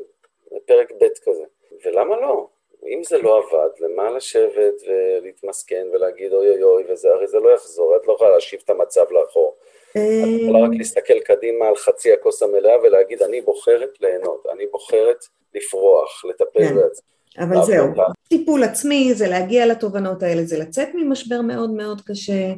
[0.66, 1.44] פרק ב' כזה.
[1.86, 2.48] ולמה לא?
[2.88, 7.50] אם זה לא עבד, למה לשבת ולהתמסכן ולהגיד אוי אוי אוי וזה, הרי זה לא
[7.50, 9.56] יחזור, את לא יכולה להשיב את המצב לאחור.
[9.92, 9.98] את
[10.42, 16.26] יכולה רק להסתכל קדימה על חצי הכוס המלאה ולהגיד אני בוחרת ליהנות, אני בוחרת לפרוח,
[16.26, 16.76] לטפל כן.
[16.76, 17.13] בעצמי.
[17.40, 17.88] אבל זהו,
[18.28, 22.54] טיפול עצמי זה להגיע לתובנות האלה, זה לצאת ממשבר מאוד מאוד קשה.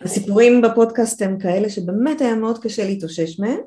[0.00, 3.60] הסיפורים בפודקאסט הם כאלה שבאמת היה מאוד קשה להתאושש מהם,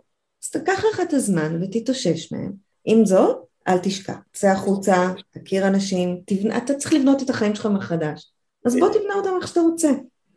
[0.44, 2.52] אז תקח לך את הזמן ותתאושש מהם.
[2.86, 3.38] עם זאת,
[3.68, 4.96] אל תשכח, צא החוצה,
[5.32, 8.32] תכיר אנשים, תבנה, אתה צריך לבנות את החיים שלך מחדש.
[8.66, 9.90] אז בוא תבנה אותם איך שאתה רוצה.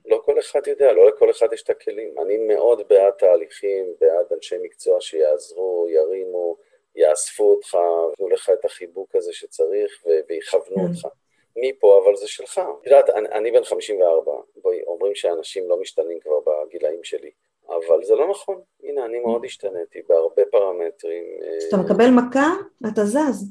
[0.06, 2.14] לא כל אחד יודע, לא לכל אחד יש את הכלים.
[2.26, 6.56] אני מאוד בעד תהליכים, בעד אנשי מקצוע שיעזרו, ירימו,
[6.98, 7.78] יאספו אותך,
[8.12, 10.88] יתנו לך את החיבוק הזה שצריך ויכוונו mm.
[10.88, 11.08] אותך.
[11.56, 12.58] מפה, אבל זה שלך.
[12.58, 17.30] את יודעת, אני, אני בן 54, בואי, אומרים שאנשים לא משתנים כבר בגילאים שלי,
[17.68, 18.60] אבל זה לא נכון.
[18.82, 21.24] הנה, אני מאוד השתניתי בהרבה פרמטרים.
[21.58, 22.54] כשאתה מקבל מכה,
[22.92, 23.44] אתה זז.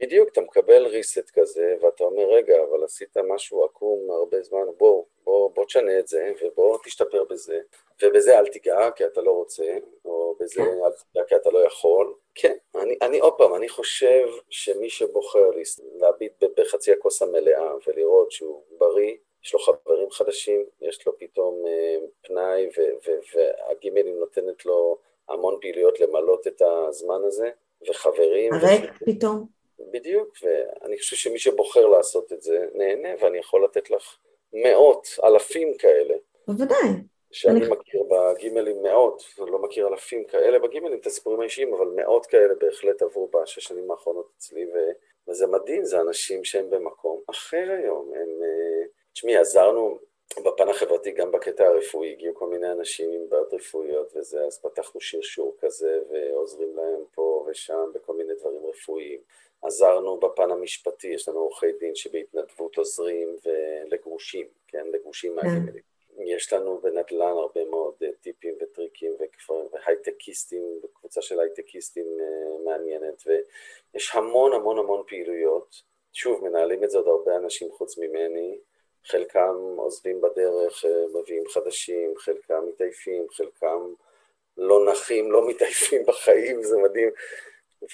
[0.00, 5.04] בדיוק, אתה מקבל ריסט כזה, ואתה אומר, רגע, אבל עשית משהו עקום הרבה זמן, בוא,
[5.24, 7.60] בוא, בוא תשנה את זה, ובוא תשתפר בזה,
[8.02, 10.62] ובזה אל תיגע, כי אתה לא רוצה, או בזה כן.
[10.62, 12.14] אל תיגע, כי אתה לא יכול.
[12.34, 15.50] כן, אני, אני עוד פעם, אני חושב שמי שבוחר
[16.00, 19.14] להביט בחצי הכוס המלאה ולראות שהוא בריא,
[19.44, 22.68] יש לו חברים חדשים, יש לו פתאום אה, פנאי,
[23.34, 27.50] והגימלים נותנת לו המון פעילויות למלות את הזמן הזה,
[27.88, 28.52] וחברים.
[28.52, 29.46] הריק פתאום.
[29.92, 34.16] בדיוק, ואני חושב שמי שבוחר לעשות את זה נהנה, ואני יכול לתת לך
[34.52, 36.14] מאות, אלפים כאלה.
[36.48, 36.88] בוודאי.
[37.32, 37.68] שאני אני...
[37.68, 42.54] מכיר בגימלים מאות, אני לא מכיר אלפים כאלה בגימלים, את הסיפורים האישיים, אבל מאות כאלה
[42.54, 44.76] בהחלט עברו בשש שנים האחרונות אצלי, ו...
[45.28, 48.12] וזה מדהים, זה אנשים שהם במקום אחר היום.
[48.14, 48.28] הם...
[48.42, 49.98] אה, תשמעי, עזרנו
[50.38, 55.00] בפן החברתי, גם בקטע הרפואי, הגיעו כל מיני אנשים עם בעיות רפואיות וזה, אז פתחנו
[55.00, 59.20] שרשור כזה, ועוזרים להם פה ושם בכל מיני דברים רפואיים.
[59.62, 63.36] עזרנו בפן המשפטי, יש לנו עורכי דין שבהתנדבות עוזרים
[63.90, 65.46] לגרושים, כן, לגרושים כן.
[65.46, 65.89] מהגימלים.
[66.26, 69.16] יש לנו בנדל"ן הרבה מאוד אה, טיפים וטריקים
[69.72, 75.82] והייטקיסטים, קבוצה של הייטקיסטים אה, מעניינת, ויש המון המון המון פעילויות.
[76.12, 78.58] שוב, מנהלים את זה עוד הרבה אנשים חוץ ממני,
[79.04, 83.92] חלקם עוזבים בדרך, אה, מביאים חדשים, חלקם מתעייפים, חלקם
[84.56, 87.10] לא נחים, לא מתעייפים בחיים, זה מדהים.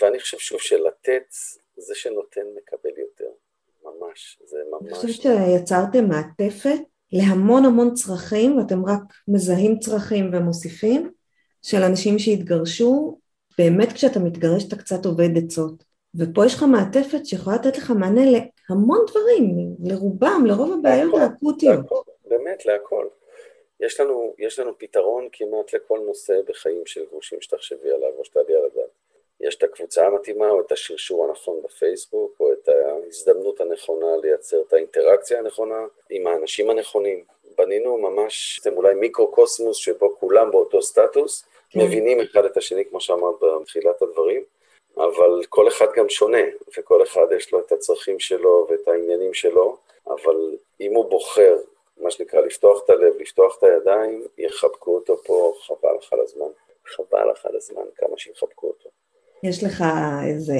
[0.01, 1.35] ואני חושב שוב שלתת,
[1.77, 3.31] זה שנותן מקבל יותר.
[3.83, 4.83] ממש, זה ממש...
[4.83, 11.11] אני חושבת שיצרתם מעטפת להמון המון צרכים, ואתם רק מזהים צרכים ומוסיפים,
[11.63, 13.19] של אנשים שהתגרשו,
[13.59, 15.85] באמת כשאתה מתגרש אתה קצת עובד עצות.
[16.15, 21.81] ופה יש לך מעטפת שיכולה לתת לך מענה להמון דברים, לרובם, לרוב הבעיות האקוטיות.
[22.25, 23.07] באמת, להכל.
[23.81, 28.55] יש לנו, יש לנו פתרון כמעט לכל נושא בחיים של גרושים שתחשבי עליו או שתעלי
[28.55, 28.91] על הדעת.
[29.41, 34.73] יש את הקבוצה המתאימה או את השרשור הנכון בפייסבוק או את ההזדמנות הנכונה לייצר את
[34.73, 37.25] האינטראקציה הנכונה עם האנשים הנכונים.
[37.59, 41.81] בנינו ממש, אתם אולי מיקרו-קוסמוס שבו כולם באותו סטטוס, כן.
[41.81, 44.45] מבינים אחד את השני, כמו שאמרת בתחילת הדברים,
[44.97, 46.43] אבל כל אחד גם שונה,
[46.79, 51.57] וכל אחד יש לו את הצרכים שלו ואת העניינים שלו, אבל אם הוא בוחר,
[51.97, 56.49] מה שנקרא, לפתוח את הלב, לפתוח את הידיים, יחבקו אותו פה, חבל לך על הזמן.
[56.87, 58.89] חבל לך על הזמן, כמה שיחבקו אותו.
[59.43, 59.85] יש לך
[60.29, 60.55] איזה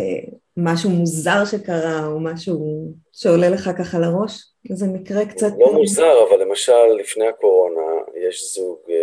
[0.57, 4.43] משהו מוזר שקרה, או משהו שעולה לך ככה לראש?
[4.71, 5.49] איזה מקרה קצת...
[5.59, 8.97] לא מוזר, אבל למשל, לפני הקורונה, יש זוג אה,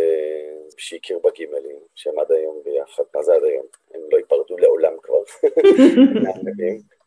[0.77, 3.65] שהכיר בגימלים, שהם עד היום ביחד, מה זה עד היום?
[3.93, 5.23] הם לא ייפרדו לעולם כבר.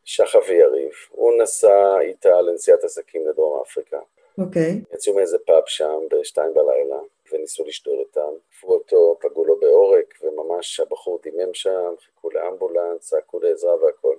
[0.05, 0.93] שחה ויריב.
[1.11, 3.99] הוא נסע איתה לנסיעת עסקים לדרום אפריקה.
[4.39, 4.81] אוקיי.
[4.83, 4.95] Okay.
[4.95, 6.99] יצאו מאיזה פאב שם בשתיים בלילה,
[7.33, 8.33] וניסו לשדול אותם.
[8.53, 14.17] עפו אותו, פגעו לו בעורק, וממש הבחור דימם שם, חיכו לאמבולנס, צעקו לעזרה והכל.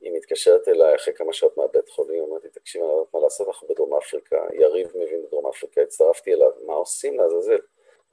[0.00, 3.48] היא מתקשרת אליי אחרי כמה שעות מהבית חולים, אמרתי, תקשיב, אני לא יודעת מה לעשות,
[3.48, 7.58] אנחנו בדרום אפריקה, יריב מבין בדרום אפריקה, הצטרפתי אליו, מה עושים לעזאזל?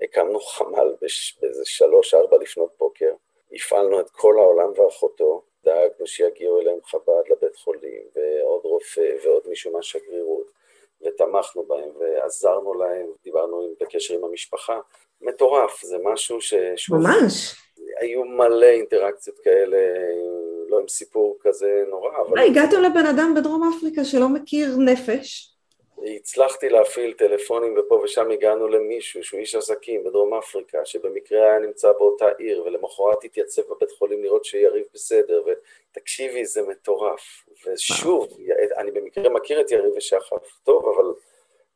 [0.01, 0.95] הקמנו חמ"ל
[1.41, 3.13] באיזה שלוש-ארבע לפנות בוקר,
[3.51, 9.73] הפעלנו את כל העולם ואחותו, דאגנו שיגיעו אליהם חב"ד לבית חולים, ועוד רופא ועוד מישהו
[9.73, 10.47] מהשגרירות,
[11.05, 14.79] ותמכנו בהם ועזרנו להם, דיברנו עם, בקשר עם המשפחה.
[15.21, 16.53] מטורף, זה משהו ש...
[16.91, 17.55] ממש.
[17.99, 19.77] היו מלא אינטראקציות כאלה,
[20.69, 22.39] לא עם סיפור כזה נורא, אבל...
[22.39, 25.50] הגעתם לבן אדם בדרום אפריקה שלא מכיר נפש?
[26.05, 31.91] הצלחתי להפעיל טלפונים ופה ושם הגענו למישהו שהוא איש עסקים בדרום אפריקה, שבמקרה היה נמצא
[31.91, 37.45] באותה עיר, ולמחרת התייצב בבית חולים לראות שיריב בסדר, ותקשיבי, זה מטורף.
[37.65, 38.37] ושוב,
[38.77, 41.13] אני במקרה מכיר את יריב ושחף טוב, אבל,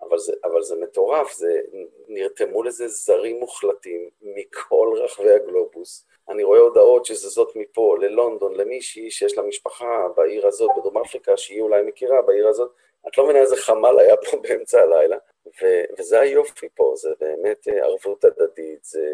[0.01, 1.61] אבל, זה, אבל זה מטורף, זה,
[2.07, 6.05] נרתמו לזה זרים מוחלטים מכל רחבי הגלובוס.
[6.29, 11.61] אני רואה הודעות שזזות מפה ללונדון, למישהי שיש לה משפחה בעיר הזאת, בדרום אפריקה, שהיא
[11.61, 12.71] אולי מכירה בעיר הזאת,
[13.07, 17.67] את לא מבינה איזה חמ"ל היה פה באמצע הלילה, ו- וזה היופי פה, זה באמת
[17.67, 19.07] אה, ערבות הדדית, זה,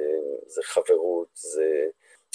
[0.47, 1.85] זה חברות, זה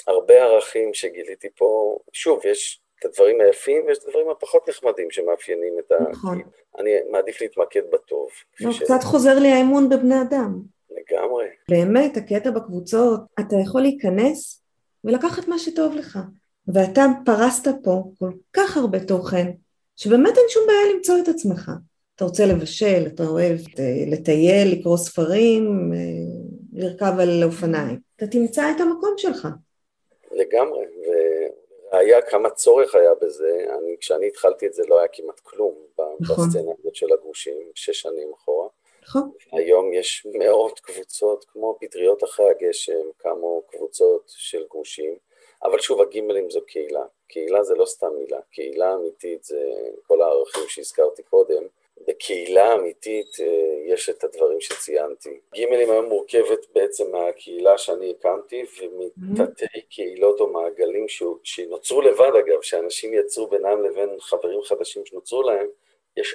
[0.07, 1.99] הרבה ערכים שגיליתי פה.
[2.13, 6.11] שוב, יש את הדברים היפים ויש את הדברים הפחות נחמדים שמאפיינים את ה...
[6.11, 6.43] נכון.
[6.79, 8.29] אני מעדיף להתמקד בטוב.
[8.61, 8.83] לא, ש...
[8.83, 10.61] קצת חוזר לי האמון בבני אדם.
[10.91, 11.47] לגמרי.
[11.71, 14.63] באמת, הקטע בקבוצות, אתה יכול להיכנס
[15.05, 16.19] ולקחת מה שטוב לך.
[16.75, 19.53] ואתה פרסת פה כל כך הרבה תוכן,
[19.97, 21.71] שבאמת אין שום בעיה למצוא את עצמך.
[22.17, 25.99] אתה רוצה לבשל, אתה אוהב אה, לטייל, לקרוא ספרים, אה,
[26.73, 27.99] לרכב על אופניים.
[28.17, 29.49] אתה תמצא את המקום שלך.
[30.33, 30.85] לגמרי,
[31.93, 33.67] והיה כמה צורך היה בזה.
[33.79, 35.75] אני, כשאני התחלתי את זה לא היה כמעט כלום
[36.21, 36.49] נכון.
[36.49, 38.69] בסצנה הזאת של הגושים, שש שנים אחורה.
[39.03, 39.31] נכון.
[39.53, 45.17] היום יש מאות קבוצות, כמו פטריות אחרי הגשם, קמו קבוצות של גושים.
[45.63, 47.05] אבל שוב, הגימלים זו קהילה.
[47.29, 49.61] קהילה זה לא סתם מילה, קהילה אמיתית זה
[50.07, 51.63] כל הערכים שהזכרתי קודם.
[52.09, 53.47] בקהילה אמיתית אה,
[53.87, 55.41] יש את הדברים שציינתי.
[55.55, 61.07] גימלים היום מורכבת בעצם מהקהילה שאני הקמתי ומתתי קהילות או מעגלים
[61.43, 65.67] שנוצרו לבד אגב, שאנשים יצרו בינם לבין חברים חדשים שנוצרו להם,
[66.17, 66.35] יש,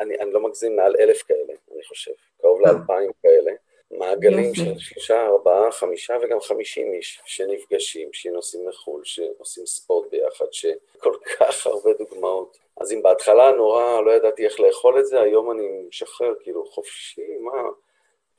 [0.00, 3.52] אני, אני לא מגזים, מעל אלף כאלה, אני חושב, קרוב לאלפיים כאלה.
[3.92, 11.16] מעגלים של שלושה, ארבעה, חמישה וגם חמישים איש שנפגשים, שנוסעים לחו"ל, שעושים ספורט ביחד, שכל
[11.38, 12.58] כך הרבה דוגמאות.
[12.80, 17.36] אז אם בהתחלה נורא לא ידעתי איך לאכול את זה, היום אני משחרר, כאילו, חופשי,
[17.40, 17.62] מה?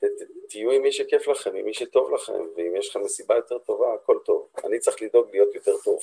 [0.00, 3.36] ת, ת, תהיו עם מי שכיף לכם, עם מי שטוב לכם, ואם יש לכם מסיבה
[3.36, 4.48] יותר טובה, הכל טוב.
[4.64, 5.98] אני צריך לדאוג להיות יותר טוב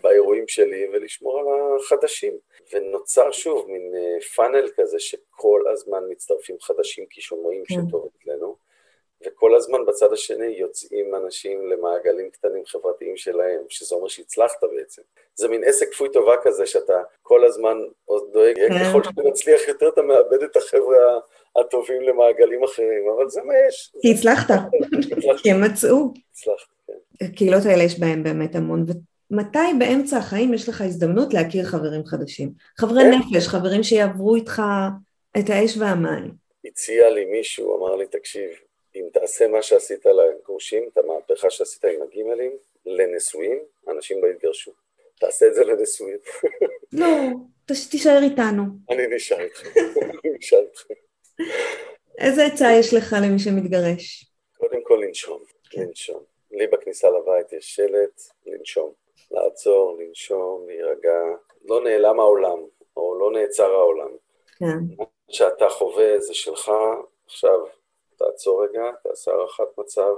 [0.00, 1.46] באירועים שלי ולשמור על
[1.80, 2.38] החדשים.
[2.72, 3.92] ונוצר שוב מין
[4.34, 7.74] פאנל כזה שכל הזמן מצטרפים חדשים כי שומעים כן.
[7.88, 8.56] שטוב אצלנו.
[9.26, 15.02] וכל הזמן בצד השני יוצאים אנשים למעגלים קטנים חברתיים שלהם, שזה אומר שהצלחת בעצם.
[15.34, 18.90] זה מין עסק כפוי טובה כזה, שאתה כל הזמן עוד דואג, כן.
[18.90, 21.18] ככל שאתה מצליח יותר אתה מאבד את החבר'ה
[21.56, 23.92] הטובים למעגלים אחרים, אבל זה מה יש.
[24.02, 24.54] כי הצלחת,
[25.42, 26.12] כי הם מצאו.
[26.32, 27.24] הצלחת, כן.
[27.24, 28.84] הקהילות האלה יש בהם באמת המון,
[29.30, 32.52] ומתי באמצע החיים יש לך הזדמנות להכיר חברים חדשים?
[32.78, 33.10] חברי כן.
[33.10, 34.62] נפש, חברים שיעברו איתך
[35.38, 36.42] את האש והמים.
[36.64, 38.50] הציע לי מישהו, אמר לי, תקשיב,
[38.96, 42.52] אם תעשה מה שעשית לגרושים, את המהפכה שעשית עם הגימלים,
[42.86, 44.72] לנשואים, אנשים לא יתגרשו.
[45.18, 46.18] תעשה את זה לנשואים.
[47.00, 47.06] לא,
[47.66, 48.62] תישאר איתנו.
[48.90, 50.82] אני נשאר איתך, אני נשאר איתך.
[52.18, 54.32] איזה עצה יש לך למי שמתגרש?
[54.56, 55.82] קודם כל לנשום, כן.
[55.82, 56.22] לנשום.
[56.50, 58.92] לי בכניסה לבית יש שלט, לנשום.
[59.30, 61.20] לעצור, לנשום, להירגע.
[61.64, 62.58] לא נעלם העולם,
[62.96, 64.10] או לא נעצר העולם.
[64.58, 64.78] כן.
[64.98, 66.72] מה שאתה חווה זה שלך,
[67.26, 67.58] עכשיו
[68.24, 70.14] תעצור רגע, תעשה הערכת מצב,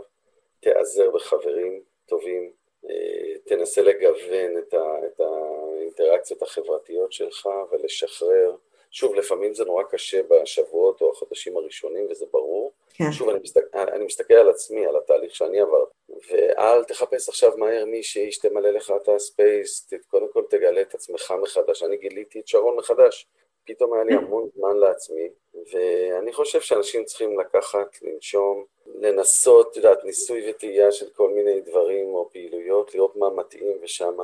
[0.61, 2.53] תיעזר בחברים טובים,
[2.91, 8.57] אה, תנסה לגוון את, ה, את האינטראקציות החברתיות שלך ולשחרר.
[8.91, 12.73] שוב, לפעמים זה נורא קשה בשבועות או החודשים הראשונים, וזה ברור.
[12.95, 13.13] כן.
[13.13, 15.93] שוב, אני, מסתכל, אני מסתכל על עצמי, על התהליך שאני עברתי,
[16.31, 21.83] ואל תחפש עכשיו מהר מישהי שתמלא לך את הספייס, קודם כל תגלה את עצמך מחדש.
[21.83, 23.27] אני גיליתי את שרון מחדש.
[23.67, 25.29] פתאום היה לי המון זמן לעצמי,
[25.73, 32.07] ואני חושב שאנשים צריכים לקחת, לנשום, לנסות, את יודעת, ניסוי וטעייה של כל מיני דברים
[32.07, 34.17] או פעילויות, לראות מה מתאים ושם,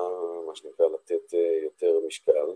[0.46, 2.54] מה שנקרא, לתת אה, יותר משקל.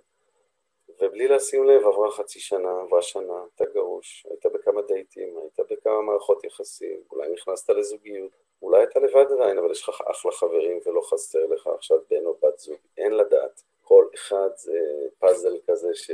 [1.00, 6.02] ובלי לשים לב, עברה חצי שנה, עברה שנה, אתה גרוש, היית בכמה דייטים, היית בכמה
[6.02, 8.32] מערכות יחסים, אולי נכנסת לזוגיות,
[8.62, 12.34] אולי אתה לבד עדיין, אבל יש לך אחלה חברים ולא חסר לך עכשיו בן או
[12.42, 13.62] בת זוג, אין לדעת.
[13.82, 14.78] כל אחד זה
[15.18, 16.10] פאזל כזה ש...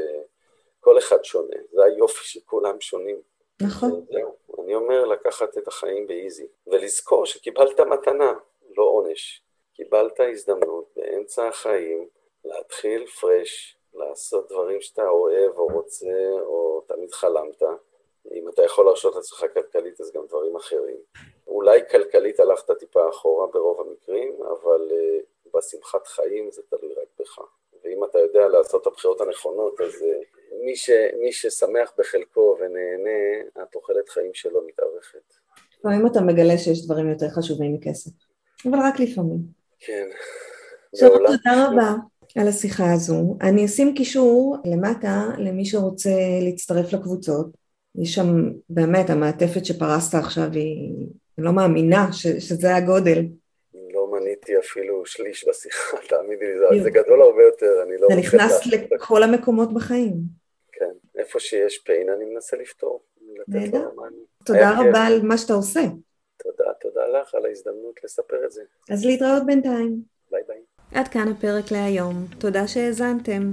[0.80, 3.20] כל אחד שונה, זה היופי שכולם שונים.
[3.62, 4.06] נכון.
[4.10, 8.32] זהו, אני אומר לקחת את החיים באיזי, ולזכור שקיבלת מתנה,
[8.76, 9.42] לא עונש.
[9.74, 12.08] קיבלת הזדמנות באמצע החיים
[12.44, 16.06] להתחיל פרש, לעשות דברים שאתה אוהב או רוצה
[16.40, 17.62] או תמיד חלמת.
[18.32, 20.96] אם אתה יכול להרשות לעצמך כלכלית, אז גם דברים אחרים.
[21.46, 27.38] אולי כלכלית הלכת טיפה אחורה ברוב המקרים, אבל uh, בשמחת חיים זה תלוי רק בך.
[27.84, 30.90] ואם אתה יודע לעשות את הבחירות הנכונות, אז uh, מי, ש,
[31.22, 35.34] מי ששמח בחלקו ונהנה, התוחלת חיים שלו מתארכת.
[35.78, 38.10] לפעמים אתה מגלה שיש דברים יותר חשובים מכסף,
[38.64, 39.38] אבל רק לפעמים.
[39.78, 40.08] כן.
[40.92, 41.94] עכשיו תודה רבה
[42.36, 43.36] על השיחה הזו.
[43.42, 46.10] אני אשים קישור למטה למי שרוצה
[46.42, 47.46] להצטרף לקבוצות.
[47.94, 51.06] יש שם באמת, המעטפת שפרסת עכשיו היא...
[51.38, 53.22] אני לא מאמינה ש, שזה הגודל.
[53.92, 58.08] לא מניתי אפילו שליש בשיחה, תאמיני לי, זה, זה גדול הרבה יותר, אני לא...
[58.10, 60.39] זה נכנס לכל המקומות בחיים.
[61.20, 63.02] איפה שיש pain אני מנסה לפתור.
[63.48, 63.88] נהדר.
[64.44, 65.80] תודה רבה על מה שאתה עושה.
[66.42, 68.62] תודה, תודה לך על ההזדמנות לספר את זה.
[68.90, 70.02] אז להתראות בינתיים.
[70.30, 70.56] ביי ביי.
[70.94, 72.26] עד כאן הפרק להיום.
[72.38, 73.52] תודה שהאזנתם.